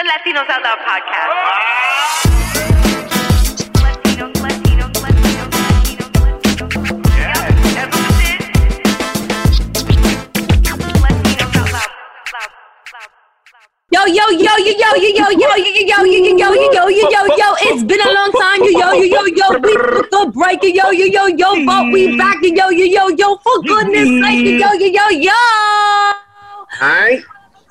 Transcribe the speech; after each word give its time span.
The 0.00 0.08
Latinos 0.08 0.48
Out 0.48 0.62
Loud 0.64 0.78
podcast. 0.80 1.28
Latinos, 3.84 4.32
Latinos, 4.40 4.88
Out 4.96 5.12
loud. 5.12 5.80
Yo, 13.92 14.06
yo, 14.06 14.30
yo, 14.30 14.56
yo, 14.56 14.72
yo, 14.72 14.94
yo, 14.96 15.10
yo, 15.10 15.30
yo, 15.30 15.30
yo, 15.30 15.56
yo, 15.56 15.68
yo, 15.70 16.00
yo, 16.00 16.32
yo, 16.32 16.72
yo, 16.72 16.88
yo, 16.88 17.10
yo, 17.10 17.20
yo, 17.36 17.48
it's 17.60 17.84
been 17.84 18.00
a 18.00 18.10
long 18.10 18.32
time, 18.32 18.62
yo, 18.62 18.70
yo, 18.70 18.94
yo, 18.94 19.04
yo, 19.04 19.26
yo, 19.26 19.46
we 19.60 19.74
took 20.08 20.28
a 20.28 20.30
break, 20.30 20.62
yo, 20.62 20.90
yo, 20.92 21.04
yo, 21.04 21.26
yo, 21.26 21.66
but 21.66 21.92
we 21.92 22.16
back, 22.16 22.38
yo, 22.40 22.70
yo, 22.70 22.86
yo, 22.86 23.08
yo, 23.10 23.36
for 23.38 23.62
goodness 23.64 24.08
sake, 24.24 24.58
yo, 24.58 24.72
yo, 24.72 24.86
yo, 24.86 25.10
yo. 25.10 25.32
All 26.80 26.88
right. 26.88 27.22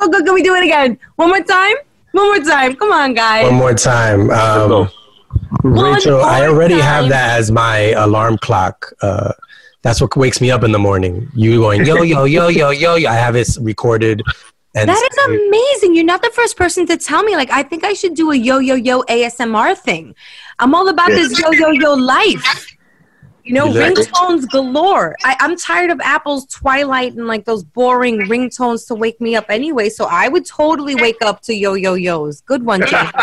Oh, 0.01 0.07
good, 0.09 0.25
can 0.25 0.33
we 0.35 0.43
do 0.43 0.53
it 0.53 0.63
again? 0.63 0.99
One 1.15 1.29
more 1.29 1.41
time? 1.41 1.75
One 2.11 2.27
more 2.27 2.45
time. 2.45 2.75
Come 2.75 2.91
on, 2.91 3.13
guys. 3.13 3.45
One 3.45 3.55
more 3.55 3.73
time. 3.73 4.29
Um, 4.31 4.89
Rachel, 5.63 6.21
I 6.21 6.47
already 6.47 6.75
time. 6.75 6.83
have 6.83 7.09
that 7.09 7.39
as 7.39 7.51
my 7.51 7.91
alarm 7.91 8.37
clock. 8.37 8.91
Uh, 9.01 9.33
that's 9.81 10.01
what 10.01 10.15
wakes 10.15 10.41
me 10.41 10.51
up 10.51 10.63
in 10.63 10.71
the 10.71 10.79
morning. 10.79 11.29
You 11.33 11.59
going 11.59 11.85
yo 11.85 12.01
yo 12.01 12.25
yo 12.25 12.47
yo 12.47 12.69
yo. 12.69 12.95
yo. 12.95 13.09
I 13.09 13.13
have 13.13 13.35
it 13.35 13.47
recorded. 13.61 14.21
And 14.75 14.87
That 14.87 15.09
is 15.11 15.17
amazing. 15.25 15.95
You're 15.95 16.05
not 16.05 16.21
the 16.21 16.29
first 16.29 16.55
person 16.55 16.85
to 16.87 16.97
tell 16.97 17.23
me. 17.23 17.35
Like, 17.35 17.49
I 17.51 17.63
think 17.63 17.83
I 17.83 17.93
should 17.93 18.13
do 18.13 18.31
a 18.31 18.35
yo 18.35 18.59
yo 18.59 18.75
yo 18.75 19.01
ASMR 19.03 19.77
thing. 19.77 20.13
I'm 20.59 20.75
all 20.75 20.89
about 20.89 21.09
this 21.09 21.39
yo 21.39 21.51
yo 21.51 21.71
yo 21.71 21.93
life. 21.93 22.75
You 23.43 23.53
know, 23.53 23.65
like 23.65 23.93
ringtones 23.93 24.47
galore. 24.49 25.15
I, 25.23 25.35
I'm 25.39 25.57
tired 25.57 25.89
of 25.89 25.99
Apple's 26.01 26.45
Twilight 26.47 27.13
and 27.13 27.27
like 27.27 27.45
those 27.45 27.63
boring 27.63 28.19
ringtones 28.21 28.87
to 28.87 28.95
wake 28.95 29.19
me 29.19 29.35
up 29.35 29.45
anyway. 29.49 29.89
So 29.89 30.05
I 30.05 30.27
would 30.27 30.45
totally 30.45 30.95
wake 30.95 31.21
up 31.21 31.41
to 31.43 31.53
yo 31.53 31.73
yo 31.73 31.95
yo's. 31.95 32.41
Good 32.41 32.63
one, 32.63 32.85
Jay. 32.85 33.09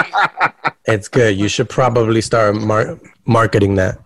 It's 0.88 1.08
good. 1.08 1.36
You 1.36 1.48
should 1.48 1.68
probably 1.68 2.20
start 2.20 2.54
mar- 2.54 3.00
marketing 3.24 3.74
that. 3.74 3.98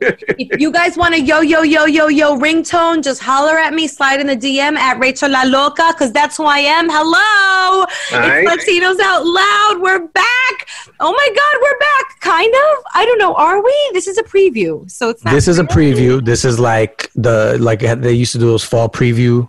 If 0.00 0.60
you 0.60 0.70
guys 0.70 0.96
want 0.96 1.14
a 1.14 1.20
yo 1.20 1.40
yo 1.40 1.62
yo 1.62 1.86
yo 1.86 2.08
yo 2.08 2.38
ringtone, 2.38 3.02
just 3.02 3.20
holler 3.20 3.58
at 3.58 3.74
me. 3.74 3.88
Slide 3.88 4.20
in 4.20 4.26
the 4.28 4.36
DM 4.36 4.76
at 4.76 4.98
Rachel 4.98 5.30
La 5.30 5.42
Loca 5.42 5.88
because 5.92 6.12
that's 6.12 6.36
who 6.36 6.44
I 6.44 6.58
am. 6.58 6.88
Hello, 6.88 7.86
Alright. 8.12 8.44
it's 8.46 8.64
Latinos 8.64 9.00
Out 9.00 9.26
Loud. 9.26 9.82
We're 9.82 10.06
back. 10.08 10.68
Oh 11.00 11.12
my 11.12 11.28
God, 11.34 11.60
we're 11.62 11.78
back. 11.78 12.20
Kind 12.20 12.54
of. 12.54 12.84
I 12.94 13.04
don't 13.04 13.18
know. 13.18 13.34
Are 13.34 13.62
we? 13.62 13.90
This 13.92 14.06
is 14.06 14.18
a 14.18 14.22
preview, 14.22 14.88
so 14.90 15.10
it's 15.10 15.24
not. 15.24 15.34
This 15.34 15.48
is 15.48 15.58
a 15.58 15.64
preview. 15.64 16.24
This 16.24 16.44
is 16.44 16.58
like 16.60 17.10
the 17.14 17.56
like 17.60 17.80
they 17.80 18.12
used 18.12 18.32
to 18.32 18.38
do 18.38 18.46
those 18.46 18.64
fall 18.64 18.88
preview 18.88 19.48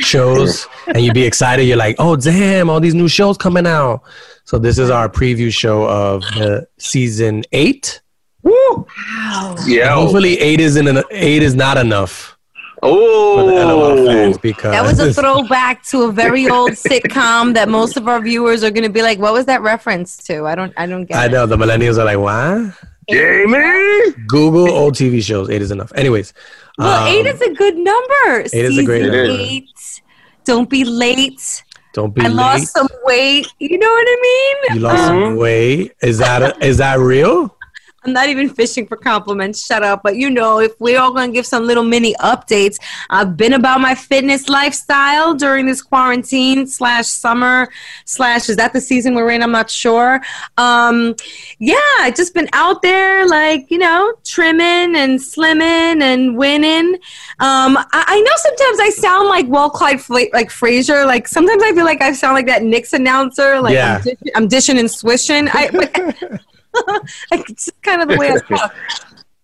shows, 0.00 0.66
and 0.86 1.00
you'd 1.04 1.14
be 1.14 1.24
excited. 1.24 1.64
You're 1.64 1.76
like, 1.76 1.96
oh 1.98 2.16
damn, 2.16 2.70
all 2.70 2.80
these 2.80 2.94
new 2.94 3.08
shows 3.08 3.36
coming 3.36 3.66
out. 3.66 4.02
So 4.44 4.58
this 4.58 4.78
is 4.78 4.90
our 4.90 5.08
preview 5.08 5.52
show 5.52 5.88
of 5.88 6.22
the 6.22 6.66
season 6.78 7.44
eight. 7.52 8.00
Wow. 8.44 9.56
Yeah. 9.66 9.94
Hopefully, 9.94 10.38
eight 10.38 10.60
isn't 10.60 10.86
an, 10.86 11.02
eight 11.10 11.42
is 11.42 11.54
not 11.54 11.76
enough 11.78 12.36
for 12.80 13.42
the 13.46 13.52
LOL 13.64 14.06
fans 14.06 14.36
Oh. 14.36 14.40
because 14.42 14.72
That 14.72 14.82
was 14.82 14.98
a 15.00 15.12
throwback 15.14 15.82
to 15.86 16.02
a 16.02 16.12
very 16.12 16.48
old 16.48 16.70
sitcom 16.88 17.54
that 17.54 17.68
most 17.70 17.96
of 17.96 18.06
our 18.08 18.20
viewers 18.20 18.62
are 18.62 18.70
going 18.70 18.84
to 18.84 18.90
be 18.90 19.00
like, 19.02 19.18
"What 19.18 19.32
was 19.32 19.46
that 19.46 19.62
reference 19.62 20.18
to?" 20.24 20.46
I 20.46 20.54
don't. 20.54 20.72
I 20.76 20.86
don't 20.86 21.06
get. 21.06 21.16
I 21.16 21.26
it. 21.26 21.32
know 21.32 21.46
the 21.46 21.56
millennials 21.56 21.96
are 21.98 22.04
like, 22.04 22.18
what? 22.18 22.74
Jamie. 23.10 24.12
Google 24.28 24.68
old 24.70 24.94
TV 24.94 25.22
shows. 25.22 25.48
Eight 25.50 25.62
is 25.62 25.70
enough. 25.70 25.92
Anyways, 25.94 26.32
Well, 26.78 27.02
um, 27.02 27.08
eight 27.08 27.26
is 27.26 27.40
a 27.40 27.52
good 27.54 27.76
number. 27.76 28.40
eight 28.40 28.52
is 28.54 28.78
a 28.78 28.82
great 28.84 29.04
Season 29.04 29.16
number. 29.28 29.42
Eight. 29.42 29.68
Don't 30.44 30.68
be 30.68 30.84
late. 30.84 31.62
don't 31.94 32.14
be 32.14 32.20
I 32.22 32.28
late. 32.28 32.34
lost 32.34 32.72
some 32.72 32.88
weight. 33.04 33.46
You 33.58 33.78
know 33.78 33.88
what 33.90 34.06
I 34.08 34.18
mean? 34.68 34.76
you 34.76 34.80
lost 34.82 35.02
Um, 35.04 35.08
some 35.22 35.36
weight. 35.36 35.92
Is 36.02 36.18
that 36.18 36.42
a, 36.42 36.64
is 36.64 36.76
that 36.78 36.98
real? 36.98 37.54
I'm 38.04 38.12
not 38.12 38.28
even 38.28 38.48
fishing 38.48 38.86
for 38.86 38.96
compliments. 38.96 39.64
Shut 39.64 39.82
up. 39.82 40.02
But 40.02 40.16
you 40.16 40.28
know, 40.28 40.60
if 40.60 40.78
we're 40.78 41.00
all 41.00 41.12
going 41.12 41.30
to 41.30 41.34
give 41.34 41.46
some 41.46 41.64
little 41.66 41.84
mini 41.84 42.14
updates, 42.16 42.78
I've 43.10 43.36
been 43.36 43.54
about 43.54 43.80
my 43.80 43.94
fitness 43.94 44.48
lifestyle 44.48 45.34
during 45.34 45.66
this 45.66 45.80
quarantine 45.80 46.66
slash 46.66 47.06
summer 47.06 47.68
slash 48.04 48.48
is 48.48 48.56
that 48.56 48.72
the 48.72 48.80
season 48.80 49.14
we're 49.14 49.30
in? 49.30 49.42
I'm 49.42 49.52
not 49.52 49.70
sure. 49.70 50.20
Um, 50.58 51.14
yeah, 51.58 51.76
I 52.00 52.12
just 52.14 52.34
been 52.34 52.48
out 52.52 52.82
there, 52.82 53.26
like 53.26 53.70
you 53.70 53.78
know, 53.78 54.12
trimming 54.24 54.96
and 54.96 55.18
slimming 55.18 56.02
and 56.02 56.36
winning. 56.36 56.94
Um, 57.40 57.76
I, 57.78 57.86
I 57.92 58.20
know 58.20 58.32
sometimes 58.36 58.80
I 58.80 58.90
sound 58.90 59.28
like 59.28 59.46
Walt 59.48 59.72
Clyde 59.72 60.00
Fla- 60.00 60.30
like 60.32 60.50
Frazier. 60.50 61.06
Like 61.06 61.26
sometimes 61.26 61.62
I 61.62 61.72
feel 61.72 61.84
like 61.84 62.02
I 62.02 62.12
sound 62.12 62.34
like 62.34 62.46
that 62.46 62.62
Knicks 62.62 62.92
announcer. 62.92 63.60
Like 63.60 63.74
Yeah. 63.74 63.96
I'm, 63.96 64.02
dish- 64.02 64.32
I'm 64.34 64.48
dishing 64.48 64.78
and 64.78 64.90
swishing. 64.90 65.48
I, 65.48 65.70
but, 65.72 66.40
it's 67.32 67.66
just 67.66 67.82
kind 67.82 68.02
of 68.02 68.08
the 68.08 68.16
way 68.16 68.30
I 68.32 68.38
talk. 68.56 68.74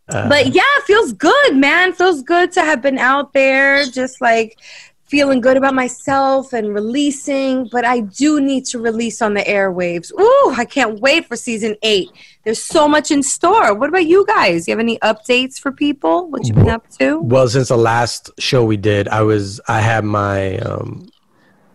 Uh, 0.09 0.29
But 0.29 0.47
yeah, 0.49 0.63
it 0.79 0.85
feels 0.85 1.13
good, 1.13 1.57
man. 1.57 1.93
Feels 1.93 2.23
good 2.23 2.53
to 2.53 2.63
have 2.63 2.83
been 2.83 2.99
out 2.99 3.33
there, 3.33 3.87
just 3.87 4.21
like 4.21 4.59
feeling 5.05 5.41
good 5.41 5.57
about 5.57 5.75
myself 5.75 6.53
and 6.53 6.73
releasing. 6.73 7.69
But 7.69 7.85
I 7.85 8.01
do 8.01 8.41
need 8.41 8.65
to 8.67 8.79
release 8.79 9.21
on 9.23 9.35
the 9.35 9.43
airwaves. 9.43 10.13
Ooh, 10.19 10.55
I 10.57 10.65
can't 10.65 11.01
wait 11.01 11.27
for 11.27 11.37
season 11.37 11.77
eight. 11.83 12.11
There's 12.45 12.63
so 12.63 12.89
much 12.89 13.11
in 13.11 13.23
store. 13.23 13.75
What 13.75 13.89
about 13.89 14.07
you 14.07 14.25
guys? 14.27 14.67
You 14.67 14.73
have 14.73 14.81
any 14.81 14.99
updates 14.99 15.59
for 15.61 15.73
people? 15.73 16.29
What 16.29 16.47
you 16.47 16.55
been 16.55 16.69
up 16.69 16.89
to? 16.99 17.21
Well, 17.21 17.49
since 17.49 17.69
the 17.69 17.77
last 17.77 18.31
show 18.39 18.65
we 18.65 18.77
did, 18.77 19.09
I 19.09 19.23
was 19.23 19.61
I 19.69 19.81
had 19.81 20.05
my 20.05 20.59
um 20.59 21.09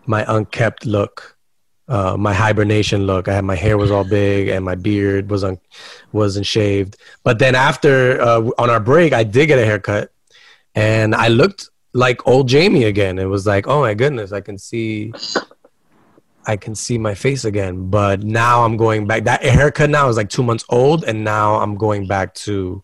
my 0.05 0.25
unkept 0.27 0.85
look, 0.85 1.34
uh, 1.87 2.17
my 2.17 2.33
hibernation 2.33 3.05
look. 3.05 3.27
I 3.27 3.33
had 3.35 3.45
my 3.45 3.55
hair 3.55 3.77
was 3.77 3.91
all 3.91 4.03
big 4.03 4.47
and 4.47 4.65
my 4.65 4.75
beard 4.75 5.29
was 5.29 5.43
un, 5.43 5.59
wasn't 6.11 6.45
shaved. 6.45 6.97
But 7.23 7.39
then 7.39 7.55
after 7.55 8.19
uh, 8.21 8.49
on 8.57 8.69
our 8.69 8.79
break, 8.79 9.13
I 9.13 9.23
did 9.23 9.47
get 9.47 9.59
a 9.59 9.65
haircut, 9.65 10.11
and 10.73 11.13
I 11.13 11.27
looked 11.27 11.69
like 11.93 12.27
old 12.27 12.47
Jamie 12.47 12.85
again. 12.85 13.19
It 13.19 13.25
was 13.25 13.45
like, 13.45 13.67
oh 13.67 13.81
my 13.81 13.93
goodness, 13.93 14.31
I 14.31 14.41
can 14.41 14.57
see. 14.57 15.13
I 16.47 16.57
can 16.57 16.75
see 16.75 16.99
my 16.99 17.15
face 17.15 17.43
again, 17.43 17.89
but 17.89 18.21
now 18.21 18.63
I'm 18.63 18.77
going 18.77 19.07
back. 19.07 19.23
That 19.23 19.43
haircut 19.43 19.89
now 19.89 20.07
is 20.09 20.17
like 20.17 20.29
two 20.29 20.43
months 20.43 20.63
old, 20.69 21.03
and 21.03 21.23
now 21.23 21.55
I'm 21.55 21.75
going 21.75 22.05
back 22.05 22.35
to 22.45 22.83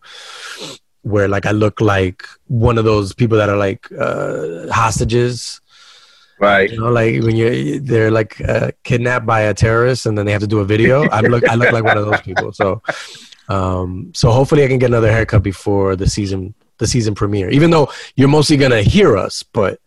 where 1.02 1.28
like 1.28 1.46
I 1.46 1.52
look 1.52 1.80
like 1.80 2.24
one 2.48 2.76
of 2.76 2.84
those 2.84 3.12
people 3.12 3.38
that 3.38 3.48
are 3.48 3.56
like 3.56 3.86
uh, 3.92 4.66
hostages. 4.72 5.60
Right. 6.42 6.70
You 6.72 6.80
know, 6.80 6.90
like 6.90 7.22
when 7.22 7.36
you 7.36 7.78
they're 7.78 8.10
like 8.10 8.40
uh, 8.40 8.72
kidnapped 8.82 9.24
by 9.24 9.42
a 9.42 9.54
terrorist 9.54 10.06
and 10.06 10.18
then 10.18 10.26
they 10.26 10.32
have 10.32 10.40
to 10.40 10.48
do 10.48 10.58
a 10.58 10.64
video. 10.64 11.08
I 11.08 11.20
look 11.20 11.44
I 11.48 11.54
look 11.54 11.70
like 11.72 11.84
one 11.84 11.96
of 11.96 12.04
those 12.04 12.20
people. 12.20 12.52
So 12.52 12.82
um, 13.48 14.10
so 14.12 14.30
hopefully 14.32 14.64
I 14.64 14.68
can 14.68 14.78
get 14.78 14.86
another 14.86 15.12
haircut 15.12 15.42
before 15.44 15.94
the 15.94 16.08
season 16.08 16.52
the 16.78 16.86
season 16.88 17.14
premiere. 17.14 17.48
Even 17.50 17.70
though 17.70 17.88
you're 18.16 18.28
mostly 18.28 18.56
gonna 18.56 18.82
hear 18.82 19.16
us, 19.16 19.44
but 19.44 19.78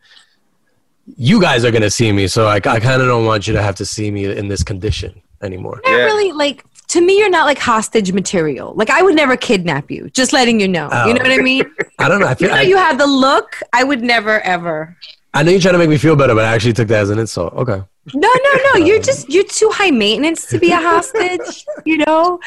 you 1.18 1.42
guys 1.42 1.66
are 1.66 1.72
gonna 1.72 1.90
see 1.90 2.12
me. 2.14 2.28
So 2.28 2.48
I, 2.48 2.56
I 2.56 2.80
kind 2.80 3.02
of 3.02 3.08
don't 3.08 3.26
want 3.26 3.48
you 3.48 3.54
to 3.54 3.62
have 3.62 3.76
to 3.76 3.86
see 3.86 4.10
me 4.10 4.26
in 4.26 4.48
this 4.48 4.64
condition 4.64 5.22
anymore. 5.42 5.82
Not 5.84 5.92
Yeah. 5.92 6.06
really 6.06 6.32
like 6.32 6.64
to 6.88 7.02
me, 7.02 7.18
you're 7.18 7.30
not 7.30 7.46
like 7.46 7.60
hostage 7.60 8.14
material. 8.14 8.74
Like 8.76 8.90
I 8.90 9.02
would 9.02 9.16
never 9.16 9.36
kidnap 9.36 9.92
you. 9.92 10.10
Just 10.12 10.32
letting 10.32 10.60
you 10.62 10.68
know. 10.68 10.88
You 11.06 11.16
know 11.16 11.22
what 11.22 11.32
I 11.32 11.38
mean? 11.38 11.66
I 12.00 12.08
don't 12.08 12.20
know. 12.22 12.28
I 12.28 12.36
feel. 12.36 12.48
You 12.50 12.56
know, 12.56 12.62
I, 12.62 12.64
you 12.64 12.78
have 12.78 12.98
the 12.98 13.08
look. 13.08 13.60
I 13.74 13.84
would 13.84 14.02
never 14.02 14.40
ever. 14.42 14.96
I 15.36 15.44
know 15.44 15.52
you're 15.52 15.60
trying 15.60 15.74
to 15.74 15.80
make 15.80 15.90
me 15.90 15.98
feel 15.98 16.16
better, 16.16 16.34
but 16.34 16.46
I 16.46 16.54
actually 16.56 16.72
took 16.72 16.88
that 16.88 17.02
as 17.02 17.10
an 17.10 17.20
insult. 17.20 17.54
Okay. 17.54 17.84
No, 18.14 18.30
no, 18.46 18.54
no. 18.68 18.86
You're 18.86 19.02
just 19.02 19.30
you're 19.30 19.44
too 19.44 19.70
high 19.70 19.92
maintenance 19.92 20.48
to 20.48 20.60
be 20.60 20.72
a 20.72 20.78
hostage. 20.78 21.66
You 21.86 21.98
know. 21.98 22.40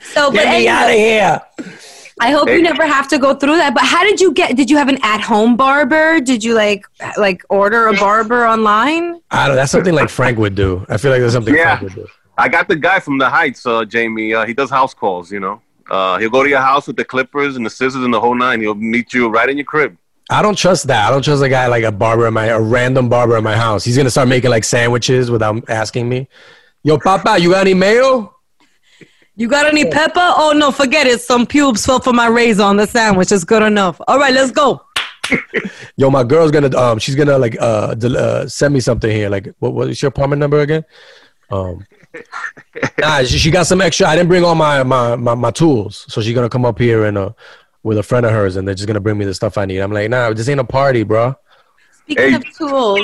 So, 0.00 0.30
but 0.32 0.46
anyway, 0.46 0.96
here. 0.96 1.40
I 2.20 2.30
hope 2.32 2.48
you 2.48 2.62
never 2.62 2.86
have 2.86 3.08
to 3.08 3.18
go 3.18 3.34
through 3.34 3.56
that. 3.56 3.74
But 3.74 3.84
how 3.84 4.02
did 4.04 4.20
you 4.20 4.32
get? 4.32 4.56
Did 4.56 4.70
you 4.70 4.78
have 4.78 4.88
an 4.88 4.98
at-home 5.02 5.56
barber? 5.56 6.20
Did 6.20 6.42
you 6.42 6.54
like 6.54 6.86
like 7.18 7.42
order 7.50 7.88
a 7.88 7.94
barber 7.94 8.46
online? 8.46 9.20
I 9.30 9.46
don't. 9.46 9.56
That's 9.56 9.72
something 9.72 9.94
like 9.94 10.08
Frank 10.08 10.38
would 10.38 10.54
do. 10.54 10.84
I 10.88 10.96
feel 10.96 11.10
like 11.10 11.20
that's 11.20 11.34
something 11.34 11.54
Yeah. 11.54 11.78
Frank 11.78 11.94
would 11.94 12.06
do. 12.06 12.10
I 12.38 12.48
got 12.48 12.68
the 12.68 12.76
guy 12.76 13.00
from 13.00 13.18
the 13.18 13.28
Heights, 13.28 13.66
uh, 13.66 13.84
Jamie. 13.84 14.32
Uh, 14.32 14.46
he 14.46 14.54
does 14.54 14.70
house 14.70 14.94
calls. 14.94 15.30
You 15.30 15.40
know, 15.40 15.62
uh, 15.90 16.18
he'll 16.18 16.30
go 16.30 16.42
to 16.42 16.48
your 16.48 16.60
house 16.60 16.86
with 16.86 16.96
the 16.96 17.04
clippers 17.04 17.56
and 17.56 17.66
the 17.66 17.70
scissors 17.70 18.02
and 18.02 18.14
the 18.14 18.20
whole 18.20 18.34
nine. 18.34 18.60
He'll 18.62 18.74
meet 18.74 19.12
you 19.12 19.28
right 19.28 19.48
in 19.48 19.58
your 19.58 19.66
crib. 19.66 19.96
I 20.30 20.42
don't 20.42 20.56
trust 20.56 20.86
that. 20.86 21.08
I 21.08 21.10
don't 21.10 21.22
trust 21.22 21.42
a 21.42 21.48
guy 21.48 21.66
like 21.66 21.82
a 21.82 21.90
barber 21.90 22.28
in 22.28 22.34
my 22.34 22.46
a 22.46 22.60
random 22.60 23.08
barber 23.08 23.36
in 23.36 23.42
my 23.42 23.56
house. 23.56 23.84
He's 23.84 23.96
gonna 23.96 24.10
start 24.10 24.28
making 24.28 24.50
like 24.50 24.62
sandwiches 24.62 25.30
without 25.30 25.68
asking 25.68 26.08
me. 26.08 26.28
Yo, 26.84 26.98
Papa, 26.98 27.38
you 27.38 27.50
got 27.50 27.62
any 27.62 27.74
mayo? 27.74 28.34
You 29.34 29.48
got 29.48 29.66
any 29.66 29.90
pepper? 29.90 30.20
Oh 30.36 30.52
no, 30.56 30.70
forget 30.70 31.06
it. 31.08 31.20
Some 31.20 31.46
pubes 31.46 31.84
fell 31.84 31.98
for 31.98 32.12
my 32.12 32.28
razor 32.28 32.62
on 32.62 32.76
the 32.76 32.86
sandwich. 32.86 33.32
It's 33.32 33.42
good 33.42 33.62
enough. 33.62 34.00
All 34.06 34.18
right, 34.18 34.32
let's 34.32 34.52
go. 34.52 34.84
Yo, 35.96 36.10
my 36.10 36.22
girl's 36.22 36.52
gonna 36.52 36.74
um, 36.76 37.00
she's 37.00 37.16
gonna 37.16 37.36
like 37.36 37.56
uh, 37.60 37.94
del- 37.94 38.16
uh 38.16 38.46
send 38.46 38.72
me 38.72 38.80
something 38.80 39.10
here. 39.10 39.28
Like, 39.28 39.52
what 39.58 39.74
what's 39.74 40.00
your 40.00 40.10
apartment 40.10 40.38
number 40.38 40.60
again? 40.60 40.84
Um, 41.50 41.84
nah, 42.98 43.22
she, 43.22 43.38
she 43.38 43.50
got 43.50 43.66
some 43.66 43.80
extra. 43.80 44.06
I 44.06 44.14
didn't 44.14 44.28
bring 44.28 44.44
all 44.44 44.54
my 44.54 44.82
my 44.84 45.16
my, 45.16 45.34
my 45.34 45.50
tools, 45.50 46.06
so 46.08 46.20
she's 46.20 46.34
gonna 46.34 46.48
come 46.48 46.64
up 46.64 46.78
here 46.78 47.04
and 47.06 47.18
uh 47.18 47.32
with 47.82 47.98
a 47.98 48.02
friend 48.02 48.26
of 48.26 48.32
hers, 48.32 48.56
and 48.56 48.66
they're 48.66 48.74
just 48.74 48.86
gonna 48.86 49.00
bring 49.00 49.18
me 49.18 49.24
the 49.24 49.34
stuff 49.34 49.56
I 49.58 49.64
need. 49.64 49.78
I'm 49.80 49.92
like, 49.92 50.10
nah, 50.10 50.32
this 50.32 50.48
ain't 50.48 50.60
a 50.60 50.64
party, 50.64 51.02
bro. 51.02 51.34
Speaking 52.04 52.30
Hey. 52.30 52.34
of 52.34 52.44
tools, 52.56 53.00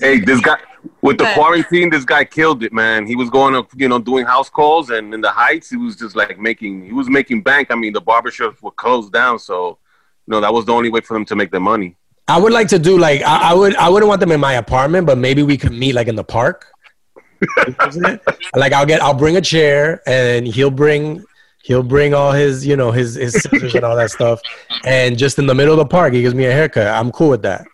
Hey, 0.00 0.20
this 0.20 0.40
guy 0.40 0.58
with 1.00 1.18
the 1.18 1.24
quarantine, 1.34 1.88
this 1.90 2.04
guy 2.04 2.24
killed 2.24 2.62
it, 2.62 2.72
man. 2.72 3.06
He 3.06 3.16
was 3.16 3.30
going 3.30 3.54
to, 3.54 3.66
you 3.76 3.88
know, 3.88 3.98
doing 3.98 4.26
house 4.26 4.50
calls, 4.50 4.90
and 4.90 5.14
in 5.14 5.20
the 5.22 5.30
Heights, 5.30 5.70
he 5.70 5.76
was 5.76 5.96
just 5.96 6.14
like 6.14 6.38
making, 6.38 6.84
he 6.84 6.92
was 6.92 7.08
making 7.08 7.42
bank. 7.42 7.68
I 7.70 7.74
mean, 7.76 7.92
the 7.94 8.02
barbershops 8.02 8.60
were 8.62 8.70
closed 8.72 9.12
down, 9.12 9.38
so 9.38 9.78
you 10.26 10.32
know 10.32 10.40
that 10.40 10.52
was 10.52 10.64
the 10.66 10.72
only 10.72 10.90
way 10.90 11.00
for 11.00 11.14
them 11.14 11.24
to 11.26 11.36
make 11.36 11.50
their 11.50 11.60
money. 11.60 11.96
I 12.28 12.38
would 12.38 12.52
like 12.52 12.68
to 12.68 12.78
do 12.78 12.98
like 12.98 13.22
I, 13.22 13.50
I 13.52 13.54
would 13.54 13.74
I 13.76 13.88
wouldn't 13.88 14.08
want 14.08 14.20
them 14.20 14.32
in 14.32 14.40
my 14.40 14.54
apartment, 14.54 15.06
but 15.06 15.16
maybe 15.16 15.42
we 15.42 15.56
could 15.56 15.72
meet 15.72 15.94
like 15.94 16.08
in 16.08 16.16
the 16.16 16.24
park. 16.24 16.66
like 18.54 18.72
I'll 18.72 18.86
get 18.86 19.00
I'll 19.02 19.14
bring 19.14 19.36
a 19.36 19.40
chair 19.40 20.02
and 20.06 20.46
he'll 20.46 20.70
bring 20.70 21.24
he'll 21.66 21.82
bring 21.82 22.14
all 22.14 22.32
his 22.32 22.64
you 22.64 22.76
know 22.76 22.92
his 22.92 23.16
his 23.16 23.34
scissors 23.42 23.74
and 23.74 23.84
all 23.84 23.96
that 23.96 24.10
stuff, 24.10 24.40
and 24.84 25.18
just 25.18 25.38
in 25.38 25.46
the 25.46 25.54
middle 25.54 25.74
of 25.74 25.78
the 25.78 25.86
park 25.86 26.12
he 26.12 26.22
gives 26.22 26.34
me 26.34 26.46
a 26.46 26.52
haircut. 26.52 26.86
I'm 26.86 27.10
cool 27.10 27.30
with 27.30 27.42
that. 27.42 27.66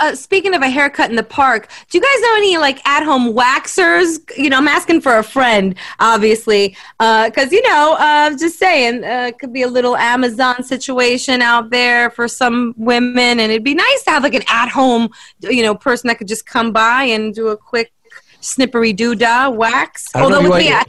uh, 0.00 0.14
speaking 0.14 0.54
of 0.54 0.62
a 0.62 0.68
haircut 0.68 1.10
in 1.10 1.16
the 1.16 1.22
park, 1.24 1.68
do 1.90 1.98
you 1.98 2.02
guys 2.02 2.20
know 2.20 2.36
any 2.36 2.56
like 2.56 2.86
at-home 2.86 3.34
waxers? 3.34 4.18
You 4.38 4.48
know, 4.48 4.58
I'm 4.58 4.68
asking 4.68 5.00
for 5.00 5.18
a 5.18 5.24
friend, 5.24 5.74
obviously, 5.98 6.76
because 6.98 7.50
you 7.52 7.60
know, 7.62 7.96
uh, 7.98 8.30
just 8.36 8.58
saying, 8.58 9.04
uh, 9.04 9.26
it 9.28 9.38
could 9.38 9.52
be 9.52 9.62
a 9.62 9.68
little 9.68 9.96
Amazon 9.96 10.62
situation 10.62 11.42
out 11.42 11.70
there 11.70 12.10
for 12.10 12.28
some 12.28 12.74
women, 12.76 13.40
and 13.40 13.50
it'd 13.52 13.64
be 13.64 13.74
nice 13.74 14.04
to 14.04 14.10
have 14.10 14.22
like 14.22 14.34
an 14.34 14.44
at-home, 14.48 15.10
you 15.42 15.62
know, 15.62 15.74
person 15.74 16.08
that 16.08 16.18
could 16.18 16.28
just 16.28 16.46
come 16.46 16.72
by 16.72 17.02
and 17.02 17.34
do 17.34 17.48
a 17.48 17.56
quick 17.56 17.92
snippery 18.40 18.94
doo 18.94 19.16
dah 19.16 19.50
wax. 19.50 20.14
I 20.14 20.20
don't 20.20 20.30
know 20.30 20.36
Although 20.36 20.50
with 20.50 20.64
you 20.64 20.70
me, 20.70 20.76
I, 20.76 20.84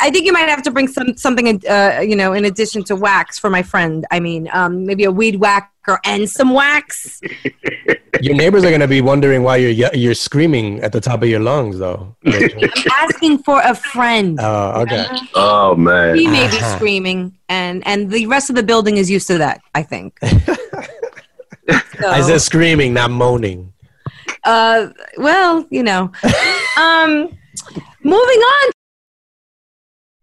I 0.00 0.10
think 0.10 0.26
you 0.26 0.32
might 0.32 0.48
have 0.48 0.62
to 0.62 0.70
bring 0.70 0.88
some 0.88 1.16
something, 1.16 1.60
uh, 1.68 2.00
you 2.06 2.16
know, 2.16 2.32
in 2.32 2.44
addition 2.44 2.82
to 2.84 2.96
wax 2.96 3.38
for 3.38 3.50
my 3.50 3.62
friend. 3.62 4.06
I 4.10 4.20
mean, 4.20 4.48
um, 4.52 4.86
maybe 4.86 5.04
a 5.04 5.10
weed 5.10 5.36
whacker 5.36 5.98
and 6.04 6.28
some 6.30 6.52
wax. 6.54 7.20
Your 8.20 8.34
neighbors 8.36 8.62
are 8.64 8.70
gonna 8.70 8.86
be 8.86 9.00
wondering 9.00 9.42
why 9.42 9.56
you're 9.56 9.90
you're 9.94 10.14
screaming 10.14 10.80
at 10.82 10.92
the 10.92 11.00
top 11.00 11.22
of 11.22 11.28
your 11.28 11.40
lungs 11.40 11.78
though. 11.78 12.14
I'm 12.26 12.70
asking 12.92 13.38
for 13.42 13.60
a 13.64 13.74
friend. 13.74 14.38
Oh, 14.40 14.82
okay. 14.82 15.06
Oh 15.34 15.74
man, 15.74 16.16
He 16.16 16.26
may 16.28 16.46
be 16.50 16.58
Uh-huh. 16.58 16.76
screaming, 16.76 17.36
and 17.48 17.82
and 17.86 18.10
the 18.10 18.26
rest 18.26 18.48
of 18.50 18.54
the 18.56 18.62
building 18.62 18.96
is 18.98 19.10
used 19.10 19.26
to 19.28 19.38
that. 19.38 19.60
I 19.74 19.82
think. 19.82 20.18
I 22.04 22.20
said 22.22 22.40
screaming, 22.40 22.92
not 22.94 23.10
moaning. 23.10 23.72
uh, 24.44 24.88
well, 25.16 25.66
you 25.70 25.82
know. 25.82 26.10
Um, 26.78 27.10
moving 28.04 28.40
on. 28.54 28.72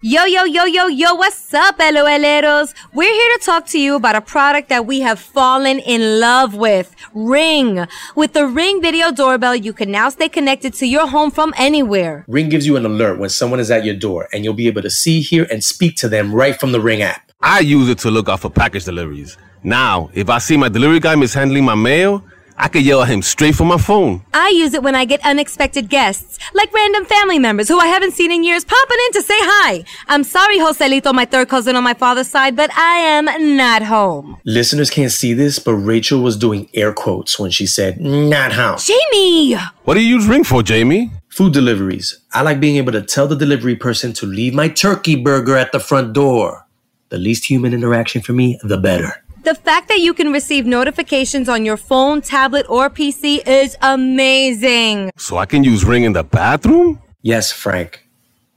Yo, 0.01 0.23
yo, 0.23 0.45
yo, 0.45 0.63
yo, 0.63 0.87
yo, 0.87 1.13
what's 1.15 1.53
up, 1.53 1.77
LOLeros? 1.77 2.73
We're 2.93 3.11
here 3.11 3.37
to 3.37 3.43
talk 3.43 3.67
to 3.67 3.77
you 3.77 3.97
about 3.97 4.15
a 4.15 4.21
product 4.21 4.69
that 4.69 4.85
we 4.85 5.01
have 5.01 5.19
fallen 5.19 5.79
in 5.79 6.21
love 6.21 6.55
with 6.55 6.95
Ring. 7.13 7.85
With 8.15 8.31
the 8.31 8.47
Ring 8.47 8.81
video 8.81 9.11
doorbell, 9.11 9.57
you 9.57 9.73
can 9.73 9.91
now 9.91 10.07
stay 10.07 10.29
connected 10.29 10.73
to 10.75 10.85
your 10.85 11.05
home 11.05 11.31
from 11.31 11.53
anywhere. 11.57 12.23
Ring 12.29 12.47
gives 12.47 12.65
you 12.65 12.77
an 12.77 12.85
alert 12.85 13.19
when 13.19 13.29
someone 13.29 13.59
is 13.59 13.69
at 13.71 13.83
your 13.83 13.93
door, 13.93 14.29
and 14.31 14.45
you'll 14.45 14.53
be 14.53 14.67
able 14.67 14.83
to 14.83 14.89
see, 14.89 15.19
hear, 15.19 15.45
and 15.51 15.61
speak 15.61 15.97
to 15.97 16.07
them 16.07 16.33
right 16.33 16.57
from 16.57 16.71
the 16.71 16.79
Ring 16.79 17.01
app. 17.01 17.33
I 17.41 17.59
use 17.59 17.89
it 17.89 17.97
to 17.97 18.09
look 18.09 18.29
out 18.29 18.39
for 18.39 18.49
package 18.49 18.85
deliveries. 18.85 19.37
Now, 19.63 20.11
if 20.13 20.29
I 20.29 20.37
see 20.37 20.55
my 20.55 20.69
delivery 20.69 21.01
guy 21.01 21.15
mishandling 21.15 21.65
my 21.65 21.75
mail, 21.75 22.23
I 22.61 22.67
could 22.67 22.83
yell 22.83 23.01
at 23.01 23.07
him 23.07 23.21
straight 23.21 23.55
from 23.55 23.67
my 23.67 23.77
phone. 23.77 24.21
I 24.33 24.49
use 24.49 24.73
it 24.73 24.83
when 24.83 24.93
I 24.93 25.05
get 25.05 25.25
unexpected 25.25 25.89
guests, 25.89 26.37
like 26.53 26.73
random 26.73 27.05
family 27.05 27.39
members 27.39 27.69
who 27.69 27.79
I 27.79 27.87
haven't 27.87 28.11
seen 28.11 28.33
in 28.33 28.43
years 28.43 28.65
popping 28.65 28.97
in 29.05 29.13
to 29.13 29.21
say 29.21 29.37
hi. 29.37 29.85
I'm 30.09 30.25
sorry, 30.25 30.59
Joselito, 30.59 31.13
my 31.13 31.23
third 31.23 31.47
cousin 31.47 31.77
on 31.77 31.83
my 31.85 31.93
father's 31.93 32.27
side, 32.27 32.57
but 32.57 32.69
I 32.77 32.97
am 32.97 33.55
not 33.55 33.83
home. 33.83 34.37
Listeners 34.43 34.89
can't 34.89 35.11
see 35.11 35.33
this, 35.33 35.57
but 35.57 35.75
Rachel 35.75 36.21
was 36.21 36.35
doing 36.35 36.69
air 36.73 36.91
quotes 36.91 37.39
when 37.39 37.49
she 37.49 37.65
said, 37.65 38.01
not 38.01 38.51
how. 38.51 38.75
Jamie! 38.75 39.55
What 39.85 39.93
do 39.93 40.01
you 40.01 40.17
use 40.17 40.27
Ring 40.27 40.43
for, 40.43 40.61
Jamie? 40.61 41.11
Food 41.29 41.53
deliveries. 41.53 42.19
I 42.33 42.41
like 42.41 42.59
being 42.59 42.75
able 42.75 42.91
to 42.91 43.01
tell 43.01 43.27
the 43.27 43.37
delivery 43.37 43.77
person 43.77 44.11
to 44.13 44.25
leave 44.25 44.53
my 44.53 44.67
turkey 44.67 45.15
burger 45.15 45.55
at 45.55 45.71
the 45.71 45.79
front 45.79 46.11
door. 46.11 46.65
The 47.07 47.17
least 47.17 47.45
human 47.45 47.73
interaction 47.73 48.21
for 48.21 48.33
me, 48.33 48.59
the 48.63 48.77
better. 48.77 49.23
The 49.43 49.55
fact 49.55 49.87
that 49.87 49.99
you 49.99 50.13
can 50.13 50.33
receive 50.33 50.65
notifications 50.65 51.47
on 51.47 51.63
your 51.63 51.77
phone, 51.77 52.21
tablet, 52.21 52.65
or 52.67 52.89
PC 52.89 53.47
is 53.47 53.77
amazing. 53.81 55.11
So 55.17 55.37
I 55.37 55.45
can 55.45 55.63
use 55.63 55.85
Ring 55.85 56.03
in 56.03 56.11
the 56.11 56.25
bathroom? 56.25 57.01
Yes, 57.21 57.49
Frank. 57.49 58.05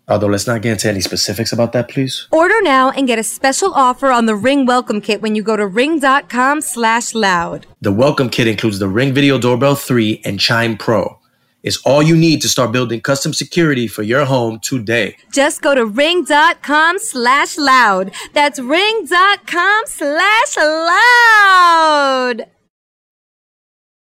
Although 0.08 0.26
let's 0.26 0.49
not 0.49 0.61
get 0.61 0.73
into 0.73 0.88
any 0.88 1.00
specifics 1.00 1.52
about 1.52 1.73
that, 1.73 1.88
please. 1.88 2.26
Order 2.32 2.61
now 2.62 2.90
and 2.90 3.06
get 3.06 3.20
a 3.20 3.23
special 3.23 3.73
offer 3.73 4.11
on 4.11 4.26
the 4.26 4.34
Ring 4.34 4.67
Welcome 4.67 5.00
Kit 5.00 5.22
when 5.22 5.36
you 5.36 5.43
go 5.44 5.56
to 5.56 5.67
ring.com 5.67 6.60
slash 6.60 7.15
loud. 7.15 7.67
The 7.81 7.93
welcome 7.93 8.29
kit 8.29 8.48
includes 8.48 8.81
the 8.81 8.89
Ring 8.89 9.15
Video 9.15 9.39
Doorbell 9.39 9.77
3 9.77 10.20
and 10.24 10.41
Chime 10.41 10.77
Pro. 10.77 11.20
It's 11.62 11.78
all 11.84 12.02
you 12.02 12.16
need 12.16 12.42
to 12.42 12.48
start 12.48 12.72
building 12.72 13.00
custom 13.00 13.32
security 13.32 13.86
for 13.86 14.02
your 14.02 14.24
home 14.24 14.58
today. 14.60 15.16
Just 15.32 15.62
go 15.62 15.74
to 15.74 15.86
ring.com 15.86 16.98
slash 16.98 17.56
loud. 17.56 18.12
That's 18.32 18.58
ring.com 18.58 19.82
slash 19.86 20.56
loud. 20.56 22.46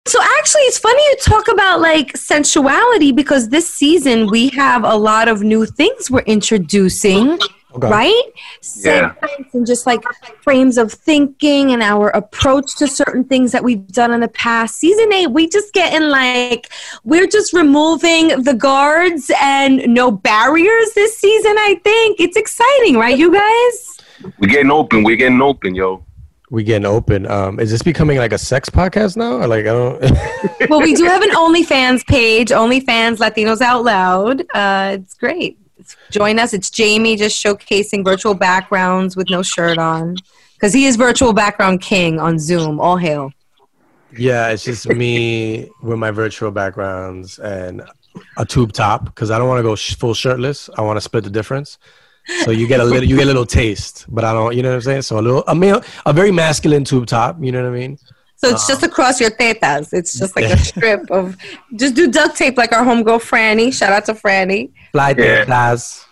So 0.06 0.20
actually, 0.40 0.62
it's 0.64 0.80
funny 0.80 1.02
you 1.04 1.16
talk 1.22 1.48
about 1.48 1.82
like 1.82 2.14
sensuality 2.18 3.12
because 3.16 3.50
this 3.50 3.70
season 3.72 4.28
we 4.32 4.50
have 4.50 4.84
a 4.84 4.96
lot 4.96 5.28
of 5.28 5.44
new 5.44 5.68
things 5.68 6.10
we're 6.10 6.22
introducing, 6.22 7.38
Okay. 7.84 7.92
right? 7.92 8.24
Yeah. 8.76 9.14
Segments 9.14 9.56
and 9.56 9.66
just 9.66 9.86
like 9.86 10.04
frames 10.42 10.78
of 10.78 10.92
thinking 10.92 11.72
and 11.72 11.82
our 11.82 12.10
approach 12.10 12.76
to 12.78 12.88
certain 12.88 13.24
things 13.24 13.52
that 13.52 13.64
we've 13.64 13.88
done 13.88 14.12
in 14.12 14.20
the 14.20 14.28
past. 14.28 14.78
Season 14.78 15.12
eight, 15.14 15.28
we 15.28 15.48
just 15.48 15.74
getting 15.74 16.10
like 16.10 16.70
we're 17.04 17.28
just 17.28 17.54
removing 17.54 18.44
the 18.44 18.54
guards 18.54 19.32
and 19.42 19.88
no 19.94 20.12
barriers 20.12 20.92
this 20.94 21.18
season. 21.18 21.56
I 21.58 21.80
think 21.84 22.20
it's 22.20 22.38
exciting, 22.38 22.98
right, 22.98 23.18
you 23.18 23.32
guys? 23.32 24.00
we're 24.40 24.50
getting 24.50 24.72
open. 24.72 25.04
We're 25.04 25.16
getting 25.16 25.42
open, 25.42 25.76
yo. 25.76 26.06
We 26.52 26.64
getting 26.64 26.86
open. 26.86 27.30
Um, 27.30 27.60
is 27.60 27.70
this 27.70 27.84
becoming 27.84 28.18
like 28.18 28.34
a 28.34 28.38
sex 28.38 28.70
podcast 28.70 29.16
now? 29.16 29.34
Or 29.34 29.48
like 29.48 29.66
I 29.66 29.72
don't. 29.72 30.70
well, 30.70 30.82
we 30.82 30.96
do 30.96 31.04
have 31.06 31.22
an 31.22 31.30
OnlyFans 31.30 32.06
page, 32.08 32.50
OnlyFans 32.50 33.18
Latinos 33.18 33.62
Out 33.62 33.84
Loud. 33.84 34.42
Uh, 34.54 34.98
it's 35.00 35.14
great. 35.14 35.60
Join 36.12 36.40
us. 36.40 36.54
It's 36.54 36.70
Jamie 36.70 37.16
just 37.16 37.44
showcasing 37.44 38.04
virtual 38.04 38.34
backgrounds 38.34 39.16
with 39.16 39.30
no 39.30 39.42
shirt 39.42 39.78
on 39.78 40.16
because 40.54 40.74
he 40.74 40.86
is 40.86 40.96
virtual 40.96 41.34
background 41.34 41.82
king 41.82 42.20
on 42.20 42.40
Zoom. 42.40 42.80
All 42.80 42.98
hail. 42.98 43.32
Yeah, 44.18 44.50
it's 44.50 44.64
just 44.64 44.88
me 44.90 45.70
with 45.82 46.00
my 46.00 46.12
virtual 46.12 46.52
backgrounds 46.52 47.40
and 47.40 47.84
a 48.38 48.46
tube 48.46 48.74
top 48.74 49.06
because 49.06 49.32
I 49.32 49.38
don't 49.38 49.48
want 49.48 49.60
to 49.60 49.64
go 49.64 49.76
sh- 49.76 49.96
full 49.96 50.14
shirtless. 50.14 50.70
I 50.78 50.82
want 50.82 50.98
to 50.98 51.02
split 51.02 51.24
the 51.24 51.30
difference. 51.30 51.78
So 52.44 52.52
you 52.52 52.68
get 52.68 52.80
a 52.80 52.84
little, 52.84 53.04
you 53.04 53.16
get 53.18 53.24
a 53.24 53.28
little 53.28 53.46
taste, 53.46 54.06
but 54.08 54.24
I 54.24 54.34
don't. 54.34 54.56
You 54.56 54.62
know 54.62 54.70
what 54.70 54.76
I'm 54.76 54.82
saying? 54.82 55.02
So 55.04 55.20
a 55.20 55.22
little, 55.22 55.44
a 55.48 55.56
male, 55.56 55.82
a 56.06 56.14
very 56.14 56.32
masculine 56.32 56.84
tube 56.84 57.08
top. 57.08 57.38
You 57.42 57.52
know 57.52 57.64
what 57.64 57.76
I 57.76 57.80
mean? 57.80 57.98
So 58.42 58.48
it's 58.50 58.66
just 58.68 58.84
across 58.84 59.20
your 59.20 59.32
tetas. 59.32 59.92
It's 59.94 60.18
just 60.18 60.34
like 60.36 60.46
a 60.46 60.58
strip 60.58 61.12
of 61.12 61.36
just 61.76 61.94
do 61.96 62.10
duct 62.10 62.38
tape 62.38 62.58
like 62.58 62.72
our 62.72 62.86
homegirl 62.86 63.20
Franny. 63.20 63.74
Shout 63.74 63.92
out 63.92 64.06
to 64.06 64.14
Franny. 64.14 64.72
Fly 64.94 65.14
Yeah. 65.18 65.44
tetas. 65.46 66.06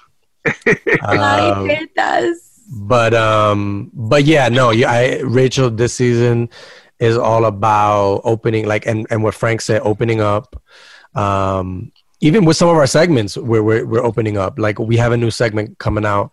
Um, 1.03 1.67
like 1.67 1.79
it 1.81 1.89
does. 1.95 2.37
but 2.69 3.13
um 3.13 3.91
but 3.93 4.25
yeah 4.25 4.49
no 4.49 4.71
yeah 4.71 4.91
I, 4.91 5.19
rachel 5.23 5.69
this 5.69 5.93
season 5.93 6.49
is 6.99 7.17
all 7.17 7.45
about 7.45 8.21
opening 8.25 8.65
like 8.67 8.85
and 8.85 9.07
and 9.09 9.23
what 9.23 9.33
frank 9.35 9.61
said 9.61 9.81
opening 9.83 10.19
up 10.21 10.61
um 11.15 11.91
even 12.21 12.43
with 12.45 12.57
some 12.57 12.67
of 12.69 12.75
our 12.75 12.87
segments 12.87 13.37
where 13.37 13.61
we're, 13.63 13.85
we're 13.85 14.03
opening 14.03 14.37
up 14.37 14.57
like 14.59 14.79
we 14.79 14.97
have 14.97 15.11
a 15.13 15.17
new 15.17 15.31
segment 15.31 15.77
coming 15.79 16.05
out 16.05 16.31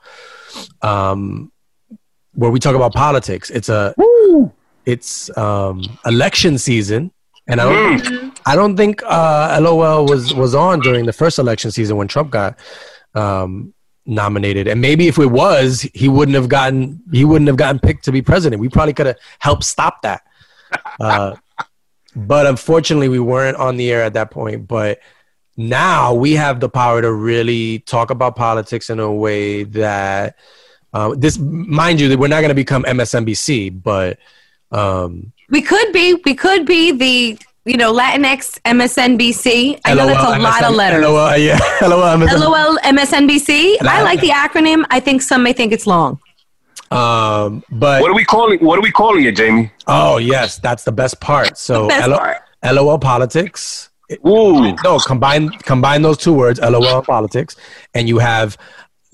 um 0.82 1.52
where 2.34 2.50
we 2.50 2.58
talk 2.60 2.74
about 2.74 2.92
politics 2.94 3.50
it's 3.50 3.68
a 3.68 3.94
it's 4.87 5.37
um 5.37 5.83
election 6.07 6.59
season. 6.59 7.11
And 7.47 7.61
i 7.61 7.64
don't 7.64 8.41
i 8.47 8.57
don't 8.57 8.75
think 8.75 9.03
uh 9.05 9.59
lol 9.61 10.07
was 10.07 10.33
was 10.33 10.55
on 10.55 10.81
during 10.81 11.05
the 11.05 11.12
first 11.12 11.38
election 11.38 11.71
season 11.71 11.95
when 11.99 12.09
trump 12.09 12.31
got 12.31 12.59
um 13.14 13.75
nominated. 14.07 14.69
And 14.69 14.81
maybe 14.81 15.09
if 15.09 15.19
it 15.19 15.26
was 15.26 15.83
he 15.95 16.09
wouldn't 16.09 16.35
have 16.35 16.49
gotten 16.49 17.03
he 17.12 17.25
wouldn't 17.25 17.49
have 17.49 17.57
gotten 17.57 17.79
picked 17.79 18.05
to 18.05 18.12
be 18.12 18.23
president. 18.23 18.61
We 18.61 18.69
probably 18.69 18.93
could 18.93 19.07
have 19.07 19.17
helped 19.38 19.64
stop 19.64 20.03
that. 20.03 20.23
Uh, 20.99 21.37
but 22.17 22.47
unfortunately 22.47 23.09
we 23.09 23.21
weren't 23.21 23.57
on 23.57 23.76
the 23.76 23.93
air 23.93 24.03
at 24.03 24.14
that 24.14 24.31
point. 24.33 24.67
But 24.67 24.99
now 25.57 26.14
we 26.14 26.33
have 26.33 26.59
the 26.59 26.69
power 26.69 27.00
to 27.00 27.12
really 27.12 27.81
talk 27.81 28.11
about 28.11 28.35
politics 28.35 28.91
in 28.91 28.99
a 28.99 29.12
way 29.12 29.62
that 29.64 30.37
uh, 30.93 31.14
this 31.17 31.38
mind 31.38 32.00
you 32.00 32.09
that 32.09 32.19
we're 32.19 32.29
not 32.29 32.41
going 32.41 32.49
to 32.49 32.55
become 32.55 32.85
msnbc 32.85 33.83
but 33.83 34.19
um 34.75 35.33
We 35.50 35.61
could 35.62 35.93
be. 35.93 36.07
We 36.26 36.35
could 36.45 36.62
be 36.66 36.83
the 37.04 37.38
you 37.71 37.76
know 37.81 37.90
Latinx 38.00 38.40
MSNBC. 38.78 39.81
I 39.85 39.95
know 39.95 40.07
that's 40.07 40.23
a 40.23 40.31
LOL, 40.31 40.40
lot 40.43 40.64
of 40.64 40.75
letters. 40.75 41.02
LOL, 41.04 41.37
yeah 41.38 41.59
LOL, 41.93 42.16
MSN. 42.19 42.40
LOL 42.40 42.76
MSNBC. 42.97 43.76
I 43.83 44.02
like 44.02 44.21
the 44.21 44.28
acronym. 44.45 44.85
I 44.90 45.00
think 45.00 45.23
some 45.23 45.43
may 45.47 45.52
think 45.52 45.73
it's 45.73 45.87
long. 45.87 46.12
um 46.90 47.62
but 47.85 47.99
What 48.02 48.11
are 48.11 48.19
we 48.23 48.25
calling? 48.35 48.59
What 48.69 48.78
are 48.78 48.83
we 48.83 48.93
calling 49.02 49.25
it, 49.25 49.35
Jamie? 49.40 49.71
oh 49.87 50.16
yes 50.33 50.59
that's 50.66 50.85
the 50.85 50.93
best 51.02 51.16
part 51.21 51.59
so 51.59 51.88
Best 51.88 52.09
LO 52.09 52.19
part. 52.19 52.38
lol 52.76 52.99
politics 52.99 53.90
Ooh, 54.26 54.75
No, 54.85 54.99
combine 54.99 55.49
combine 55.73 56.00
those 56.02 56.19
two 56.25 56.35
words, 56.43 56.59
LOL 56.61 57.02
politics, 57.02 57.52
and 57.95 58.07
you 58.09 58.19
have 58.19 58.57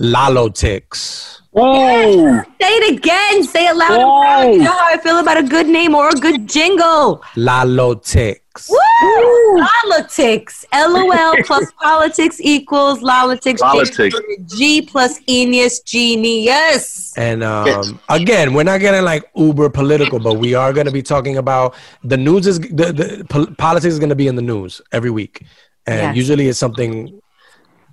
Lalotix. 0.00 1.39
Ooh, 1.58 2.42
Say 2.60 2.72
it 2.76 2.96
again. 2.98 3.44
Say 3.44 3.66
it 3.66 3.76
loud 3.76 3.92
and 3.92 4.02
proud. 4.02 4.52
You 4.54 4.58
know 4.64 4.72
how 4.72 4.86
I 4.86 4.96
feel 4.98 5.18
about 5.18 5.36
a 5.38 5.42
good 5.42 5.66
name 5.66 5.94
or 5.94 6.08
a 6.08 6.12
good 6.12 6.48
jingle. 6.48 7.22
Lalotix. 7.36 8.68
Woo! 8.68 9.64
Politics. 9.82 10.64
LOL 10.74 11.36
plus 11.44 11.70
politics 11.80 12.40
equals 12.40 13.00
Lolitics. 13.00 13.58
Politics. 13.60 14.16
G 14.56 14.82
plus 14.82 15.20
Enius 15.28 15.84
Genius. 15.84 17.16
And 17.16 17.42
um, 17.42 18.00
again, 18.08 18.52
we're 18.54 18.64
not 18.64 18.80
getting 18.80 19.02
like 19.04 19.24
uber 19.36 19.70
political, 19.70 20.18
but 20.18 20.34
we 20.34 20.54
are 20.54 20.72
going 20.72 20.86
to 20.86 20.92
be 20.92 21.02
talking 21.02 21.36
about 21.36 21.74
the 22.04 22.16
news 22.16 22.46
is 22.46 22.58
the, 22.58 22.92
the 22.92 23.26
pol- 23.28 23.46
politics 23.56 23.92
is 23.94 23.98
going 23.98 24.08
to 24.10 24.16
be 24.16 24.26
in 24.28 24.36
the 24.36 24.42
news 24.42 24.80
every 24.92 25.10
week, 25.10 25.44
and 25.86 25.96
Yes. 26.00 26.16
usually 26.16 26.48
it's 26.48 26.58
something 26.58 27.20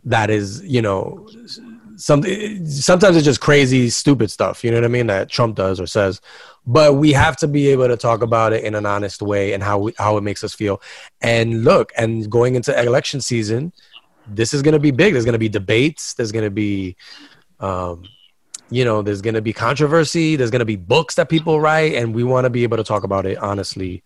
that 0.03 0.29
is 0.29 0.63
you 0.65 0.81
know 0.81 1.27
something. 1.97 2.65
Sometimes 2.65 3.17
it's 3.17 3.25
just 3.25 3.41
crazy, 3.41 3.89
stupid 3.89 4.31
stuff. 4.31 4.63
You 4.63 4.71
know 4.71 4.77
what 4.77 4.85
I 4.85 4.89
mean 4.89 5.07
that 5.07 5.29
Trump 5.29 5.55
does 5.55 5.79
or 5.79 5.87
says. 5.87 6.21
But 6.65 6.95
we 6.95 7.13
have 7.13 7.37
to 7.37 7.47
be 7.47 7.67
able 7.69 7.87
to 7.87 7.97
talk 7.97 8.21
about 8.21 8.53
it 8.53 8.63
in 8.63 8.75
an 8.75 8.85
honest 8.85 9.21
way 9.21 9.53
and 9.53 9.63
how 9.63 9.79
we, 9.79 9.93
how 9.97 10.17
it 10.17 10.21
makes 10.21 10.43
us 10.43 10.53
feel. 10.53 10.81
And 11.21 11.63
look, 11.63 11.91
and 11.97 12.29
going 12.29 12.55
into 12.55 12.77
election 12.79 13.21
season, 13.21 13.73
this 14.27 14.53
is 14.53 14.61
going 14.61 14.73
to 14.73 14.79
be 14.79 14.91
big. 14.91 15.13
There's 15.13 15.25
going 15.25 15.33
to 15.33 15.39
be 15.39 15.49
debates. 15.49 16.13
There's 16.13 16.31
going 16.31 16.45
to 16.45 16.51
be 16.51 16.95
um, 17.59 18.03
you 18.69 18.83
know 18.83 19.01
there's 19.01 19.21
going 19.21 19.33
to 19.33 19.41
be 19.41 19.53
controversy 19.53 20.35
there's 20.35 20.51
going 20.51 20.59
to 20.59 20.65
be 20.65 20.75
books 20.75 21.15
that 21.15 21.29
people 21.29 21.61
write 21.61 21.93
and 21.93 22.13
we 22.13 22.23
want 22.23 22.45
to 22.45 22.49
be 22.49 22.63
able 22.63 22.77
to 22.77 22.83
talk 22.83 23.03
about 23.03 23.25
it 23.25 23.37
honestly 23.37 24.03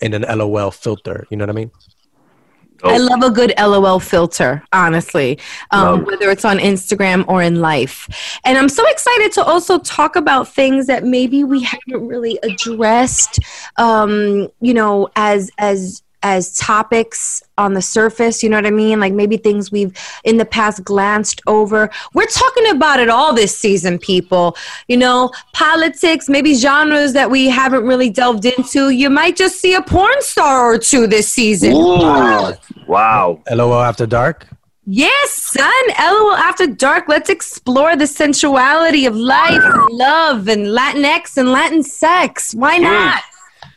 in 0.00 0.12
an 0.14 0.22
lol 0.38 0.70
filter 0.70 1.26
you 1.30 1.36
know 1.36 1.42
what 1.42 1.50
i 1.50 1.52
mean 1.52 1.70
I 2.82 2.98
love 2.98 3.22
a 3.22 3.30
good 3.30 3.52
LOL 3.58 4.00
filter, 4.00 4.62
honestly, 4.72 5.38
um, 5.70 6.04
whether 6.04 6.30
it's 6.30 6.44
on 6.44 6.58
Instagram 6.58 7.24
or 7.28 7.42
in 7.42 7.60
life. 7.60 8.38
And 8.44 8.58
I'm 8.58 8.68
so 8.68 8.86
excited 8.88 9.32
to 9.32 9.44
also 9.44 9.78
talk 9.78 10.16
about 10.16 10.48
things 10.48 10.86
that 10.86 11.04
maybe 11.04 11.44
we 11.44 11.62
haven't 11.62 12.06
really 12.06 12.38
addressed, 12.42 13.38
um, 13.76 14.48
you 14.60 14.74
know, 14.74 15.08
as 15.16 15.50
as 15.58 16.03
as 16.24 16.56
topics 16.56 17.42
on 17.58 17.74
the 17.74 17.82
surface. 17.82 18.42
You 18.42 18.48
know 18.48 18.56
what 18.56 18.66
I 18.66 18.70
mean? 18.70 18.98
Like 18.98 19.12
maybe 19.12 19.36
things 19.36 19.70
we've 19.70 19.96
in 20.24 20.38
the 20.38 20.46
past 20.46 20.82
glanced 20.82 21.42
over. 21.46 21.90
We're 22.14 22.26
talking 22.26 22.70
about 22.70 22.98
it 22.98 23.10
all 23.10 23.34
this 23.34 23.56
season, 23.56 23.98
people. 23.98 24.56
You 24.88 24.96
know, 24.96 25.30
politics, 25.52 26.28
maybe 26.28 26.54
genres 26.54 27.12
that 27.12 27.30
we 27.30 27.48
haven't 27.48 27.84
really 27.84 28.08
delved 28.08 28.46
into. 28.46 28.88
You 28.88 29.10
might 29.10 29.36
just 29.36 29.60
see 29.60 29.74
a 29.74 29.82
porn 29.82 30.20
star 30.20 30.72
or 30.72 30.78
two 30.78 31.06
this 31.06 31.30
season. 31.30 31.72
ooh, 31.72 32.56
wow. 32.88 33.42
lol 33.50 33.74
after 33.74 34.06
dark 34.06 34.48
Yes, 34.86 35.30
son. 35.30 35.72
LOL 35.98 36.34
After 36.34 36.66
Dark. 36.66 37.08
Let's 37.08 37.30
explore 37.30 37.96
the 37.96 38.06
sensuality 38.06 39.06
of 39.06 39.16
life, 39.16 39.62
and 39.62 39.90
love, 39.90 40.46
and 40.46 40.66
Latinx 40.66 41.38
and 41.38 41.50
Latin 41.50 41.82
sex. 41.82 42.54
Why 42.54 42.76
hmm. 42.76 42.82
not? 42.82 43.22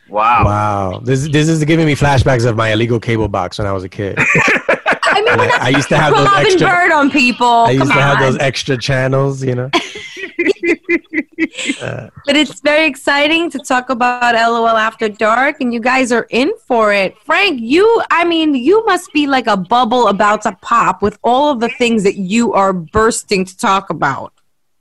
Wow. 0.08 0.44
wow 0.44 1.00
this, 1.04 1.28
this 1.28 1.48
is 1.48 1.64
giving 1.64 1.86
me 1.86 1.94
flashbacks 1.94 2.46
of 2.46 2.56
my 2.56 2.72
illegal 2.72 2.98
cable 2.98 3.28
box 3.28 3.58
when 3.58 3.66
i 3.66 3.72
was 3.72 3.84
a 3.84 3.88
kid 3.88 4.16
I 5.10 5.20
mean, 5.22 5.28
And 5.28 5.40
I, 5.40 5.66
I 5.66 5.68
used 5.70 5.88
to 5.88 5.96
have 5.96 6.14
those 6.14 6.26
Robin 6.26 6.46
extra 6.46 6.68
Bird 6.68 6.92
on 6.92 7.10
people. 7.10 7.46
i 7.46 7.70
used 7.70 7.84
Come 7.86 7.96
to 7.96 8.02
have 8.02 8.18
those 8.20 8.38
extra 8.38 8.76
channels 8.78 9.44
you 9.44 9.54
know 9.54 9.70
But 12.26 12.36
it's 12.36 12.60
very 12.60 12.86
exciting 12.86 13.50
to 13.50 13.58
talk 13.58 13.90
about 13.90 14.34
LOL 14.34 14.68
After 14.68 15.08
Dark, 15.08 15.60
and 15.60 15.72
you 15.72 15.80
guys 15.80 16.12
are 16.12 16.26
in 16.30 16.50
for 16.66 16.92
it. 16.92 17.16
Frank, 17.22 17.60
you, 17.60 18.02
I 18.10 18.24
mean, 18.24 18.54
you 18.54 18.84
must 18.84 19.12
be 19.12 19.26
like 19.26 19.46
a 19.46 19.56
bubble 19.56 20.08
about 20.08 20.42
to 20.42 20.56
pop 20.60 21.00
with 21.00 21.18
all 21.22 21.50
of 21.50 21.60
the 21.60 21.68
things 21.68 22.02
that 22.04 22.16
you 22.16 22.52
are 22.52 22.72
bursting 22.72 23.44
to 23.44 23.56
talk 23.56 23.90
about. 23.90 24.32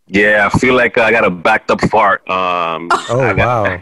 Yeah, 0.08 0.50
I 0.52 0.58
feel 0.58 0.76
like 0.76 0.98
I 0.98 1.12
got 1.12 1.24
a 1.26 1.30
backed 1.30 1.70
up 1.72 1.82
fart. 1.90 2.28
Um, 2.30 2.90
oh 3.10 3.22
I 3.22 3.34
got- 3.34 3.38
wow 3.70 3.82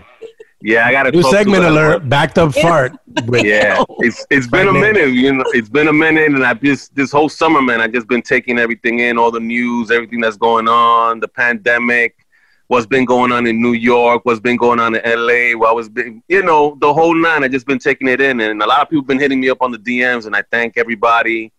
Yeah, 0.61 0.87
I 0.87 0.91
got 0.91 1.07
a 1.07 1.11
new 1.11 1.21
segment 1.23 1.63
alert 1.63 2.07
backed 2.09 2.37
up 2.37 2.53
fart 2.53 2.93
with, 3.25 3.45
Yeah, 3.45 3.83
it's 3.99 4.25
it's 4.29 4.47
been 4.47 4.67
a 4.67 4.73
minute. 4.73 5.09
You 5.09 5.33
know, 5.33 5.43
it's 5.47 5.69
been 5.69 5.89
a 5.89 5.93
minute, 5.93 6.31
and 6.31 6.43
I 6.43 6.53
just 6.53 6.95
this 6.95 7.11
whole 7.11 7.29
summer, 7.29 7.61
man, 7.61 7.81
I 7.81 7.87
just 7.87 8.07
been 8.07 8.21
taking 8.21 8.57
everything 8.57 8.99
in, 8.99 9.17
all 9.17 9.31
the 9.31 9.39
news, 9.39 9.91
everything 9.91 10.21
that's 10.21 10.37
going 10.37 10.67
on, 10.67 11.19
the 11.19 11.27
pandemic, 11.27 12.25
what's 12.67 12.85
been 12.85 13.05
going 13.05 13.31
on 13.31 13.45
in 13.47 13.61
New 13.61 13.73
York, 13.73 14.23
what's 14.25 14.39
been 14.39 14.55
going 14.55 14.79
on 14.79 14.95
in 14.95 15.01
LA, 15.03 15.57
what 15.57 15.75
was 15.75 15.89
been, 15.89 16.23
you 16.29 16.41
know, 16.41 16.77
the 16.79 16.91
whole 16.91 17.13
nine. 17.13 17.43
I 17.43 17.47
just 17.47 17.67
been 17.67 17.79
taking 17.79 18.07
it 18.07 18.21
in, 18.21 18.39
and 18.39 18.61
a 18.61 18.65
lot 18.65 18.81
of 18.81 18.89
people 18.89 19.03
been 19.03 19.19
hitting 19.19 19.41
me 19.41 19.49
up 19.49 19.61
on 19.61 19.71
the 19.71 19.79
DMs, 19.79 20.25
and 20.25 20.35
I 20.35 20.43
thank 20.51 20.77
everybody, 20.77 21.51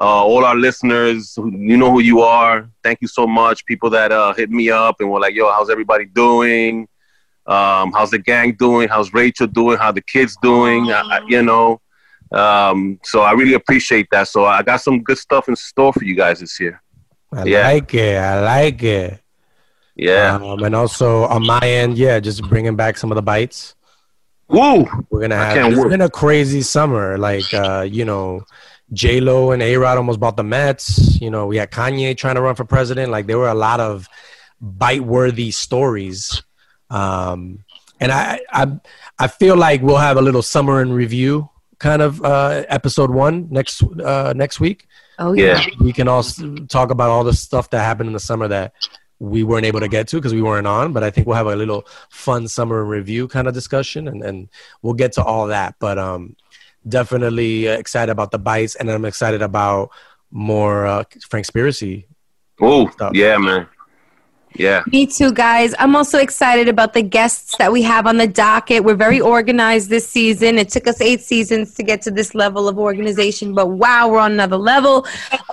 uh, 0.00 0.24
all 0.24 0.44
our 0.44 0.56
listeners. 0.56 1.38
You 1.38 1.76
know 1.76 1.90
who 1.90 2.00
you 2.00 2.20
are. 2.20 2.68
Thank 2.82 3.00
you 3.00 3.08
so 3.08 3.26
much, 3.26 3.64
people 3.66 3.88
that 3.90 4.10
uh, 4.10 4.34
hit 4.34 4.50
me 4.50 4.68
up 4.68 4.96
and 5.00 5.10
were 5.10 5.20
like, 5.20 5.34
"Yo, 5.34 5.50
how's 5.50 5.70
everybody 5.70 6.06
doing?" 6.06 6.88
Um, 7.46 7.92
how's 7.92 8.10
the 8.10 8.18
gang 8.18 8.52
doing 8.54 8.88
how's 8.88 9.12
rachel 9.12 9.46
doing 9.46 9.76
how 9.78 9.90
the 9.92 10.00
kids 10.02 10.36
doing 10.42 10.90
I, 10.92 11.00
I- 11.00 11.24
you 11.28 11.42
know 11.42 11.80
um, 12.32 12.98
so 13.02 13.22
i 13.22 13.32
really 13.32 13.54
appreciate 13.54 14.06
that 14.12 14.28
so 14.28 14.44
i 14.44 14.62
got 14.62 14.78
some 14.80 15.02
good 15.02 15.18
stuff 15.18 15.48
in 15.48 15.56
store 15.56 15.92
for 15.92 16.04
you 16.04 16.14
guys 16.14 16.40
this 16.40 16.58
year 16.60 16.80
i 17.32 17.44
Yeah. 17.44 17.66
like 17.68 17.92
it 17.94 18.16
i 18.16 18.40
like 18.40 18.82
it 18.82 19.20
yeah 19.96 20.36
um, 20.36 20.62
and 20.62 20.74
also 20.74 21.24
on 21.24 21.44
my 21.46 21.60
end 21.62 21.98
yeah 21.98 22.20
just 22.20 22.42
bringing 22.48 22.76
back 22.76 22.96
some 22.96 23.10
of 23.12 23.16
the 23.16 23.22
bites 23.22 23.74
woo 24.48 24.86
We're 25.10 25.20
gonna 25.22 25.36
have. 25.36 25.72
It's 25.72 25.84
been 25.84 26.00
a 26.02 26.10
crazy 26.10 26.60
summer. 26.62 27.16
Like 27.16 27.52
uh, 27.54 27.86
you 27.90 28.04
know, 28.04 28.42
J 28.92 29.20
Lo 29.20 29.50
and 29.52 29.62
A 29.62 29.76
Rod 29.78 29.96
almost 29.96 30.20
bought 30.20 30.36
the 30.36 30.42
Mets. 30.44 31.18
You 31.22 31.30
know, 31.30 31.46
we 31.46 31.56
had 31.56 31.70
Kanye 31.70 32.14
trying 32.14 32.34
to 32.34 32.42
run 32.42 32.54
for 32.54 32.64
president. 32.66 33.10
Like 33.10 33.26
there 33.26 33.38
were 33.38 33.48
a 33.48 33.54
lot 33.54 33.80
of 33.80 34.08
bite-worthy 34.60 35.50
stories. 35.52 36.42
Um, 36.92 37.64
and 38.00 38.12
I, 38.12 38.40
I, 38.50 38.66
I 39.18 39.28
feel 39.28 39.56
like 39.56 39.80
we'll 39.82 39.96
have 39.96 40.16
a 40.16 40.22
little 40.22 40.42
summer 40.42 40.82
in 40.82 40.92
review 40.92 41.48
kind 41.78 42.02
of 42.02 42.22
uh, 42.24 42.64
episode 42.68 43.10
one 43.10 43.48
next 43.50 43.82
uh, 43.82 44.32
next 44.36 44.60
week. 44.60 44.86
Oh, 45.18 45.32
yeah 45.32 45.64
We 45.80 45.92
can 45.92 46.08
also 46.08 46.54
talk 46.68 46.90
about 46.90 47.10
all 47.10 47.24
the 47.24 47.34
stuff 47.34 47.70
that 47.70 47.82
happened 47.82 48.08
in 48.08 48.12
the 48.12 48.20
summer 48.20 48.48
that 48.48 48.72
we 49.18 49.44
weren't 49.44 49.66
able 49.66 49.80
to 49.80 49.88
get 49.88 50.08
to 50.08 50.16
because 50.16 50.34
we 50.34 50.42
weren't 50.42 50.66
on. 50.66 50.92
But 50.92 51.04
I 51.04 51.10
think 51.10 51.26
we'll 51.26 51.36
have 51.36 51.46
a 51.46 51.56
little 51.56 51.86
fun 52.10 52.48
summer 52.48 52.84
review 52.84 53.28
kind 53.28 53.46
of 53.46 53.54
discussion, 53.54 54.08
and, 54.08 54.22
and 54.22 54.48
we'll 54.82 54.94
get 54.94 55.12
to 55.12 55.24
all 55.24 55.46
that. 55.48 55.76
But 55.78 55.98
um, 55.98 56.36
definitely 56.88 57.66
excited 57.66 58.10
about 58.10 58.30
the 58.30 58.38
bites, 58.38 58.74
and 58.74 58.90
I'm 58.90 59.04
excited 59.04 59.42
about 59.42 59.90
more 60.30 60.86
uh, 60.86 61.04
Frank 61.28 61.46
Spiracy. 61.46 62.06
oh 62.60 62.90
yeah 63.12 63.36
man 63.38 63.66
Yeah. 64.56 64.82
Me 64.92 65.06
too, 65.06 65.32
guys. 65.32 65.74
I'm 65.78 65.96
also 65.96 66.18
excited 66.18 66.68
about 66.68 66.92
the 66.92 67.02
guests 67.02 67.56
that 67.58 67.72
we 67.72 67.82
have 67.82 68.06
on 68.06 68.16
the 68.16 68.26
docket. 68.26 68.84
We're 68.84 68.94
very 68.94 69.20
organized 69.20 69.88
this 69.90 70.08
season. 70.08 70.58
It 70.58 70.68
took 70.68 70.86
us 70.86 71.00
eight 71.00 71.20
seasons 71.20 71.74
to 71.74 71.82
get 71.82 72.02
to 72.02 72.10
this 72.10 72.34
level 72.34 72.68
of 72.68 72.78
organization, 72.78 73.54
but 73.54 73.68
wow, 73.68 74.08
we're 74.08 74.18
on 74.18 74.32
another 74.32 74.56
level. 74.56 75.06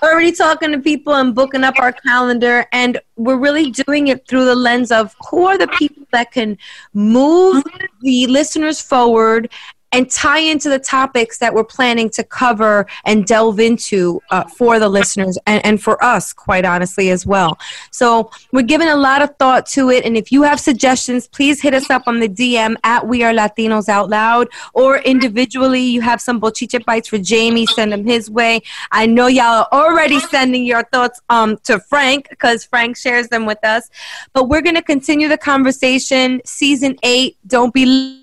Already 0.03 0.31
talking 0.31 0.71
to 0.71 0.79
people 0.79 1.15
and 1.15 1.33
booking 1.33 1.63
up 1.63 1.75
our 1.79 1.91
calendar, 1.91 2.65
and 2.71 2.99
we're 3.15 3.37
really 3.37 3.71
doing 3.71 4.07
it 4.07 4.27
through 4.27 4.45
the 4.45 4.55
lens 4.55 4.91
of 4.91 5.15
who 5.29 5.45
are 5.45 5.57
the 5.57 5.67
people 5.67 6.05
that 6.11 6.31
can 6.31 6.57
move 6.93 7.63
the 8.01 8.27
listeners 8.27 8.81
forward 8.81 9.49
and 9.91 10.09
tie 10.09 10.39
into 10.39 10.69
the 10.69 10.79
topics 10.79 11.37
that 11.39 11.53
we're 11.53 11.63
planning 11.63 12.09
to 12.11 12.23
cover 12.23 12.85
and 13.05 13.25
delve 13.25 13.59
into 13.59 14.21
uh, 14.29 14.43
for 14.43 14.79
the 14.79 14.87
listeners 14.87 15.37
and, 15.45 15.65
and 15.65 15.81
for 15.81 16.03
us, 16.03 16.33
quite 16.33 16.65
honestly, 16.65 17.09
as 17.09 17.25
well. 17.25 17.57
So 17.91 18.31
we're 18.51 18.61
giving 18.61 18.87
a 18.87 18.95
lot 18.95 19.21
of 19.21 19.35
thought 19.37 19.65
to 19.67 19.89
it. 19.89 20.05
And 20.05 20.15
if 20.15 20.31
you 20.31 20.43
have 20.43 20.59
suggestions, 20.59 21.27
please 21.27 21.61
hit 21.61 21.73
us 21.73 21.89
up 21.89 22.03
on 22.07 22.19
the 22.19 22.29
DM 22.29 22.75
at 22.83 23.07
We 23.07 23.23
Are 23.23 23.33
Latinos 23.33 23.89
Out 23.89 24.09
Loud 24.09 24.47
or 24.73 24.99
individually. 24.99 25.81
You 25.81 26.01
have 26.01 26.21
some 26.21 26.39
bochinche 26.39 26.83
bites 26.85 27.07
for 27.07 27.17
Jamie, 27.17 27.65
send 27.65 27.91
them 27.91 28.05
his 28.05 28.29
way. 28.29 28.61
I 28.91 29.05
know 29.05 29.27
y'all 29.27 29.67
are 29.71 29.89
already 29.89 30.19
sending 30.19 30.65
your 30.65 30.83
thoughts 30.83 31.21
um, 31.29 31.57
to 31.63 31.79
Frank 31.79 32.29
because 32.29 32.63
Frank 32.63 32.97
shares 32.97 33.27
them 33.29 33.45
with 33.45 33.63
us. 33.63 33.89
But 34.33 34.49
we're 34.49 34.61
going 34.61 34.75
to 34.75 34.83
continue 34.83 35.27
the 35.27 35.37
conversation. 35.37 36.41
Season 36.45 36.97
eight, 37.03 37.37
don't 37.47 37.73
be 37.73 38.18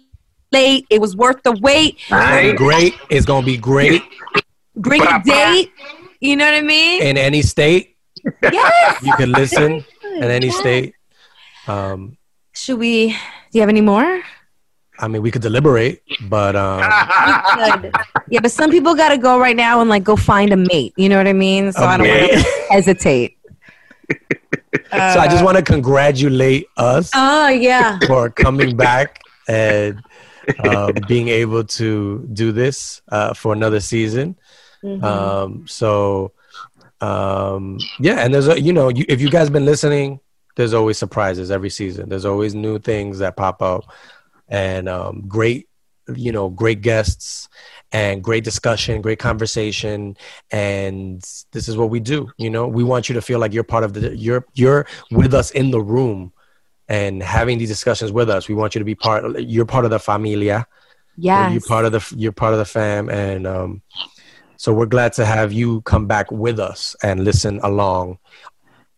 late. 0.56 0.82
It 0.94 1.00
was 1.04 1.12
worth 1.22 1.40
the 1.42 1.52
wait. 1.68 1.98
Nice. 2.10 2.56
Great. 2.56 2.94
It's 3.10 3.26
gonna 3.30 3.44
be 3.54 3.56
great 3.72 4.02
Bring 4.86 5.02
a 5.02 5.22
date. 5.24 5.70
You 6.20 6.34
know 6.36 6.46
what 6.48 6.54
I 6.54 6.62
mean? 6.62 7.02
in 7.08 7.16
any 7.28 7.42
state. 7.42 7.84
Yes. 8.42 9.02
You 9.06 9.12
can 9.20 9.30
listen 9.40 9.70
in 10.22 10.28
any 10.38 10.50
state. 10.50 10.94
Um, 11.68 12.16
Should 12.62 12.78
we? 12.78 13.08
Do 13.08 13.52
you 13.52 13.60
have 13.64 13.68
any 13.76 13.80
more? 13.92 14.10
I 14.98 15.08
mean, 15.08 15.20
we 15.20 15.30
could 15.30 15.42
deliberate, 15.42 16.00
but 16.34 16.56
um, 16.66 16.80
Good. 17.82 17.92
Yeah, 18.32 18.40
but 18.40 18.50
some 18.50 18.70
people 18.70 18.94
got 19.02 19.10
to 19.10 19.18
go 19.18 19.38
right 19.38 19.56
now 19.56 19.80
and 19.82 19.88
like 19.94 20.04
go 20.04 20.16
find 20.16 20.52
a 20.52 20.56
mate. 20.56 20.92
You 20.96 21.08
know 21.10 21.18
what 21.20 21.28
I 21.28 21.34
mean? 21.34 21.70
So 21.72 21.84
I 21.84 21.96
don't 21.98 22.08
want 22.08 22.32
to 22.32 22.44
hesitate. 22.70 23.36
so 24.10 25.18
I 25.24 25.28
just 25.28 25.44
want 25.44 25.56
to 25.58 25.62
congratulate 25.62 26.66
us 26.76 27.10
Oh 27.14 27.48
yeah. 27.48 27.98
for 28.06 28.30
coming 28.30 28.76
back 28.76 29.20
and 29.48 30.00
um, 30.68 30.92
being 31.06 31.28
able 31.28 31.64
to 31.64 32.26
do 32.32 32.52
this 32.52 33.02
uh, 33.08 33.34
for 33.34 33.52
another 33.52 33.80
season. 33.80 34.36
Mhm. 34.82 35.02
Um, 35.02 35.66
so 35.66 36.32
um, 37.00 37.78
yeah, 37.98 38.20
and 38.20 38.32
there's 38.32 38.48
a 38.48 38.60
you 38.60 38.72
know 38.72 38.88
you, 38.88 39.04
if 39.08 39.20
you 39.20 39.30
guys 39.30 39.50
been 39.50 39.64
listening, 39.64 40.20
there's 40.56 40.74
always 40.74 40.98
surprises 40.98 41.50
every 41.50 41.70
season. 41.70 42.08
There's 42.08 42.24
always 42.24 42.54
new 42.54 42.78
things 42.78 43.18
that 43.18 43.36
pop 43.36 43.60
up, 43.62 43.84
and 44.48 44.88
um, 44.88 45.24
great 45.26 45.68
you 46.14 46.32
know 46.32 46.48
great 46.48 46.80
guests 46.80 47.48
and 47.92 48.22
great 48.22 48.44
discussion, 48.44 49.02
great 49.02 49.18
conversation, 49.18 50.16
and 50.50 51.20
this 51.52 51.68
is 51.68 51.76
what 51.76 51.90
we 51.90 52.00
do. 52.00 52.30
You 52.38 52.50
know, 52.50 52.66
we 52.66 52.84
want 52.84 53.08
you 53.08 53.14
to 53.14 53.22
feel 53.22 53.38
like 53.38 53.52
you're 53.52 53.64
part 53.64 53.84
of 53.84 53.92
the 53.92 54.16
you're 54.16 54.46
you're 54.54 54.86
with 55.10 55.34
us 55.34 55.50
in 55.50 55.70
the 55.70 55.80
room 55.80 56.32
and 56.88 57.22
having 57.22 57.58
these 57.58 57.68
discussions 57.68 58.12
with 58.12 58.30
us. 58.30 58.48
We 58.48 58.54
want 58.54 58.74
you 58.74 58.78
to 58.78 58.84
be 58.84 58.94
part. 58.94 59.40
You're 59.40 59.66
part 59.66 59.84
of 59.84 59.90
the 59.90 59.98
familia. 59.98 60.66
Yeah. 61.16 61.50
You're 61.50 61.62
part 61.62 61.84
of 61.84 61.92
the 61.92 62.14
you're 62.16 62.32
part 62.32 62.52
of 62.52 62.58
the 62.58 62.64
fam, 62.64 63.08
and 63.08 63.46
um, 63.46 63.82
so 64.56 64.72
we're 64.72 64.86
glad 64.86 65.12
to 65.14 65.24
have 65.24 65.52
you 65.52 65.80
come 65.82 66.06
back 66.06 66.30
with 66.30 66.60
us 66.60 66.94
and 67.02 67.24
listen 67.24 67.60
along, 67.62 68.18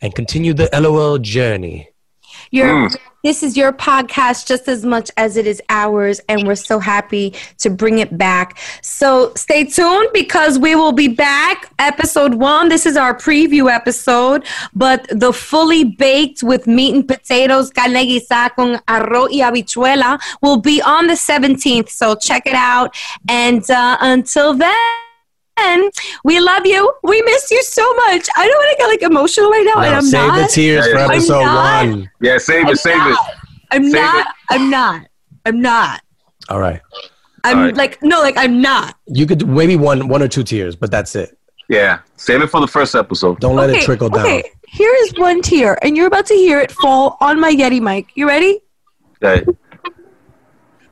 and 0.01 0.15
continue 0.15 0.55
the 0.55 0.69
LOL 0.73 1.19
journey. 1.19 1.91
Your 2.51 2.89
this 3.25 3.43
is 3.43 3.57
your 3.57 3.73
podcast 3.73 4.47
just 4.47 4.69
as 4.69 4.85
much 4.85 5.11
as 5.17 5.37
it 5.37 5.47
is 5.47 5.61
ours, 5.69 6.21
and 6.29 6.47
we're 6.47 6.55
so 6.55 6.79
happy 6.79 7.35
to 7.59 7.71
bring 7.71 7.99
it 7.99 8.17
back. 8.17 8.59
So 8.83 9.33
stay 9.35 9.65
tuned 9.65 10.11
because 10.13 10.59
we 10.59 10.75
will 10.75 10.93
be 10.93 11.09
back. 11.09 11.73
Episode 11.79 12.35
one. 12.35 12.69
This 12.69 12.87
is 12.87 12.97
our 12.97 13.15
preview 13.15 13.73
episode, 13.73 14.47
but 14.75 15.07
the 15.11 15.33
fully 15.33 15.85
baked 15.85 16.43
with 16.43 16.67
meat 16.67 16.95
and 16.95 17.07
potatoes, 17.07 17.71
carne 17.71 18.07
guisada 18.07 18.55
con 18.55 18.81
arroz 18.87 19.31
y 19.31 19.39
habichuela, 19.39 20.21
will 20.43 20.61
be 20.61 20.81
on 20.83 21.07
the 21.07 21.15
17th. 21.15 21.89
So 21.89 22.15
check 22.15 22.47
it 22.47 22.55
out. 22.55 22.97
And 23.29 23.69
uh, 23.71 23.99
until 24.01 24.55
then. 24.55 25.08
We 26.25 26.41
love 26.41 26.67
you. 26.67 26.93
We 27.03 27.23
miss 27.23 27.51
you 27.51 27.63
so 27.63 27.83
much. 27.95 28.27
I 28.37 28.47
don't 28.47 28.57
want 28.59 28.71
to 28.71 28.77
get 28.79 28.87
like 28.89 29.03
emotional 29.03 29.51
right 29.51 29.65
now, 29.65 29.83
and 29.83 29.95
I'm 29.97 30.03
save 30.03 30.29
not. 30.29 30.41
the 30.49 30.49
tears 30.55 30.87
for 30.89 30.99
I'm 30.99 31.11
episode 31.11 31.41
not. 31.45 31.87
one. 31.87 32.11
Yeah, 32.21 32.39
save 32.39 32.67
I'm 32.67 32.73
it, 32.73 32.79
save 32.79 32.97
it. 33.07 33.19
I'm 33.71 33.85
Save 33.85 33.93
not. 33.93 34.27
it. 34.27 34.27
I'm 34.51 34.71
not. 34.71 35.07
I'm 35.47 35.61
not. 35.61 36.03
All 36.49 36.59
right, 36.61 36.81
I'm 37.45 37.59
All 37.59 37.65
right. 37.65 37.77
like 37.77 38.03
no, 38.03 38.21
like 38.21 38.37
I'm 38.37 38.61
not. 38.61 38.97
you 39.07 39.27
could 39.27 39.39
do 39.39 39.47
maybe 39.47 39.77
one 39.77 40.09
one 40.09 40.23
or 40.23 40.29
two 40.29 40.43
tears, 40.43 40.75
but 40.77 40.91
that's 40.91 41.15
it. 41.15 41.37
Yeah, 41.69 42.01
save 42.17 42.41
it 42.41 42.47
for 42.47 42.61
the 42.61 42.67
first 42.67 42.95
episode. 42.95 43.41
Don't 43.41 43.57
let 43.57 43.69
okay, 43.69 43.81
it 43.81 43.85
trickle 43.85 44.09
down. 44.09 44.25
Okay, 44.25 44.43
here 44.69 44.95
is 45.03 45.13
one 45.19 45.43
tear, 45.43 45.79
and 45.85 45.97
you're 45.97 46.07
about 46.07 46.27
to 46.27 46.35
hear 46.35 46.61
it 46.61 46.73
fall 46.73 47.19
on 47.21 47.39
my 47.39 47.53
Yeti 47.53 47.81
mic. 47.81 48.07
You 48.15 48.27
ready? 48.27 48.61
Okay. 49.23 49.45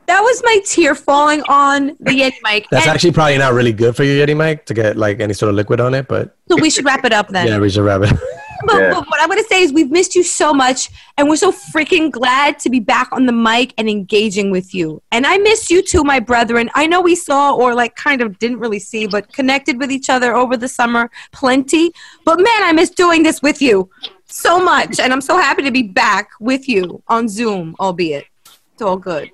That 0.07 0.21
was 0.21 0.40
my 0.45 0.61
tear 0.64 0.95
falling 0.95 1.42
on 1.49 1.88
the 2.01 2.12
Yeti 2.12 2.35
mic. 2.42 2.66
That's 2.71 2.87
And 2.87 2.95
actually 2.95 3.12
probably 3.12 3.38
not 3.38 3.53
really 3.55 3.73
good 3.73 3.97
for 3.97 4.05
your 4.05 4.25
Yeti 4.27 4.37
mic 4.37 4.66
to 4.66 4.75
get 4.75 4.97
like 4.97 5.21
any 5.21 5.35
sort 5.35 5.51
of 5.51 5.57
liquid 5.57 5.81
on 5.81 5.95
it, 5.95 6.07
but 6.09 6.37
so 6.49 6.57
we 6.61 6.71
should 6.71 6.85
wrap 6.85 7.05
it 7.05 7.12
up 7.12 7.29
then. 7.29 7.47
yeah, 7.49 7.59
we 7.59 7.71
should 7.71 7.85
wrap 7.85 8.03
it. 8.03 8.12
But, 8.64 8.81
Yeah. 8.81 8.90
but 8.95 9.07
what 9.11 9.21
I'm 9.21 9.29
going 9.29 9.40
to 9.40 9.49
say 9.49 9.62
is 9.62 9.71
we've 9.71 9.90
missed 9.90 10.14
you 10.14 10.23
so 10.23 10.55
much, 10.55 10.88
and 11.19 11.29
we're 11.29 11.37
so 11.37 11.53
freaking 11.53 12.11
glad 12.11 12.59
to 12.61 12.71
be 12.71 12.81
back 12.81 13.11
on 13.12 13.27
the 13.27 13.33
mic 13.33 13.75
and 13.77 13.87
engaging 13.88 14.51
with 14.51 14.75
you. 14.75 15.03
And 15.12 15.27
I 15.27 15.37
miss 15.37 15.71
you 15.71 15.83
too, 15.83 16.03
my 16.03 16.21
brethren. 16.21 16.71
I 16.75 16.87
know 16.87 17.03
we 17.03 17.16
saw 17.16 17.55
or 17.55 17.75
like 17.75 17.97
kind 17.97 18.23
of 18.23 18.38
didn't 18.38 18.59
really 18.59 18.79
see, 18.79 19.07
but 19.07 19.31
connected 19.33 19.79
with 19.79 19.92
each 19.92 20.09
other 20.09 20.35
over 20.35 20.57
the 20.57 20.69
summer 20.69 21.11
plenty. 21.33 21.92
But 22.25 22.38
man, 22.38 22.62
I 22.62 22.73
miss 22.73 22.88
doing 22.88 23.23
this 23.23 23.42
with 23.42 23.61
you 23.61 23.90
so 24.25 24.59
much, 24.59 24.99
and 24.99 25.12
I'm 25.12 25.21
so 25.21 25.37
happy 25.37 25.62
to 25.62 25.71
be 25.71 25.83
back 25.83 26.31
with 26.40 26.66
you 26.66 27.03
on 27.09 27.29
Zoom, 27.29 27.77
albeit 27.79 28.25
it's 28.73 28.81
all 28.83 28.97
good. 28.97 29.31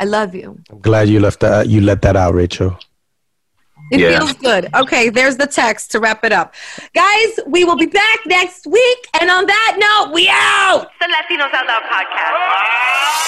I 0.00 0.04
love 0.04 0.34
you. 0.34 0.58
I'm 0.70 0.80
glad 0.80 1.08
you 1.08 1.20
left 1.20 1.40
that 1.40 1.68
you 1.68 1.80
let 1.80 2.02
that 2.02 2.16
out, 2.16 2.34
Rachel. 2.34 2.76
It 3.90 4.00
Yeah. 4.00 4.18
feels 4.18 4.32
good. 4.34 4.68
Okay, 4.74 5.08
there's 5.08 5.36
the 5.38 5.46
text 5.46 5.90
to 5.92 6.00
wrap 6.00 6.22
it 6.24 6.32
up. 6.32 6.54
Guys, 6.94 7.40
we 7.46 7.64
will 7.64 7.76
be 7.76 7.86
back 7.86 8.18
next 8.26 8.66
week. 8.66 8.98
And 9.20 9.30
on 9.30 9.46
that 9.46 9.76
note, 9.78 10.12
we 10.12 10.28
out. 10.30 10.88
The 11.00 11.06
Latinos 11.06 11.54
Out 11.54 11.66
Loud 11.66 11.82
podcast. 11.90 13.27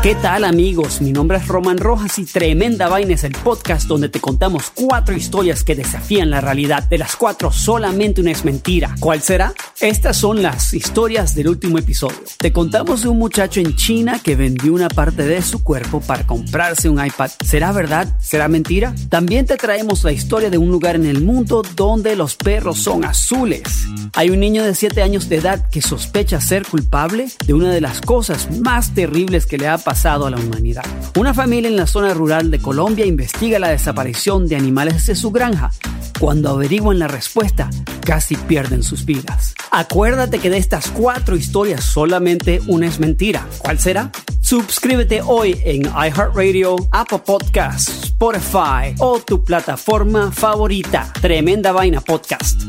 ¿Qué 0.00 0.14
tal 0.14 0.44
amigos? 0.44 1.00
Mi 1.00 1.10
nombre 1.10 1.38
es 1.38 1.48
Roman 1.48 1.76
Rojas 1.76 2.20
y 2.20 2.24
Tremenda 2.24 2.88
Vaina 2.88 3.14
es 3.14 3.24
el 3.24 3.32
podcast 3.32 3.88
donde 3.88 4.08
te 4.08 4.20
contamos 4.20 4.70
cuatro 4.72 5.16
historias 5.16 5.64
que 5.64 5.74
desafían 5.74 6.30
la 6.30 6.40
realidad. 6.40 6.84
De 6.84 6.98
las 6.98 7.16
cuatro, 7.16 7.50
solamente 7.50 8.20
una 8.20 8.30
es 8.30 8.44
mentira. 8.44 8.94
¿Cuál 9.00 9.22
será? 9.22 9.52
Estas 9.80 10.16
son 10.16 10.40
las 10.40 10.72
historias 10.72 11.34
del 11.34 11.48
último 11.48 11.78
episodio. 11.78 12.16
Te 12.38 12.52
contamos 12.52 13.02
de 13.02 13.08
un 13.08 13.18
muchacho 13.18 13.58
en 13.58 13.74
China 13.74 14.20
que 14.22 14.36
vendió 14.36 14.72
una 14.72 14.88
parte 14.88 15.24
de 15.24 15.42
su 15.42 15.64
cuerpo 15.64 16.00
para 16.00 16.24
comprarse 16.24 16.88
un 16.88 17.04
iPad. 17.04 17.32
¿Será 17.44 17.72
verdad? 17.72 18.16
¿Será 18.20 18.46
mentira? 18.46 18.94
También 19.08 19.46
te 19.46 19.56
traemos 19.56 20.04
la 20.04 20.12
historia 20.12 20.48
de 20.48 20.58
un 20.58 20.70
lugar 20.70 20.94
en 20.94 21.06
el 21.06 21.24
mundo 21.24 21.62
donde 21.74 22.14
los 22.14 22.36
perros 22.36 22.78
son 22.78 23.04
azules. 23.04 23.88
Hay 24.14 24.30
un 24.30 24.38
niño 24.38 24.62
de 24.62 24.76
7 24.76 25.02
años 25.02 25.28
de 25.28 25.36
edad 25.36 25.68
que 25.68 25.82
sospecha 25.82 26.40
ser 26.40 26.64
culpable 26.66 27.26
de 27.44 27.52
una 27.52 27.72
de 27.72 27.80
las 27.80 28.00
cosas 28.00 28.60
más 28.60 28.94
terribles 28.94 29.44
que 29.44 29.58
le 29.58 29.66
ha 29.66 29.76
pasado 29.76 29.87
a 29.90 30.30
la 30.30 30.36
humanidad. 30.36 30.84
Una 31.16 31.32
familia 31.32 31.68
en 31.68 31.76
la 31.76 31.86
zona 31.86 32.12
rural 32.12 32.50
de 32.50 32.58
Colombia 32.58 33.06
investiga 33.06 33.58
la 33.58 33.68
desaparición 33.68 34.46
de 34.46 34.56
animales 34.56 35.06
de 35.06 35.14
su 35.14 35.30
granja. 35.30 35.70
cuando 36.18 36.50
averiguan 36.50 36.98
la 36.98 37.06
respuesta, 37.06 37.70
casi 38.04 38.34
pierden 38.34 38.82
sus 38.82 39.04
vidas. 39.04 39.54
Acuérdate 39.70 40.40
que 40.40 40.50
de 40.50 40.58
estas 40.58 40.88
cuatro 40.90 41.36
historias 41.36 41.84
solamente 41.84 42.60
una 42.66 42.88
es 42.88 42.98
mentira. 42.98 43.46
¿Cuál 43.58 43.78
será? 43.78 44.10
Suscríbete 44.40 45.22
hoy 45.24 45.60
en 45.64 45.82
iHeartRadio, 45.82 46.76
Apple 46.90 47.20
Podcasts, 47.24 48.04
Spotify 48.04 48.96
o 48.98 49.20
tu 49.20 49.44
plataforma 49.44 50.32
favorita. 50.32 51.12
Tremenda 51.20 51.70
Vaina 51.70 52.00
Podcast. 52.00 52.60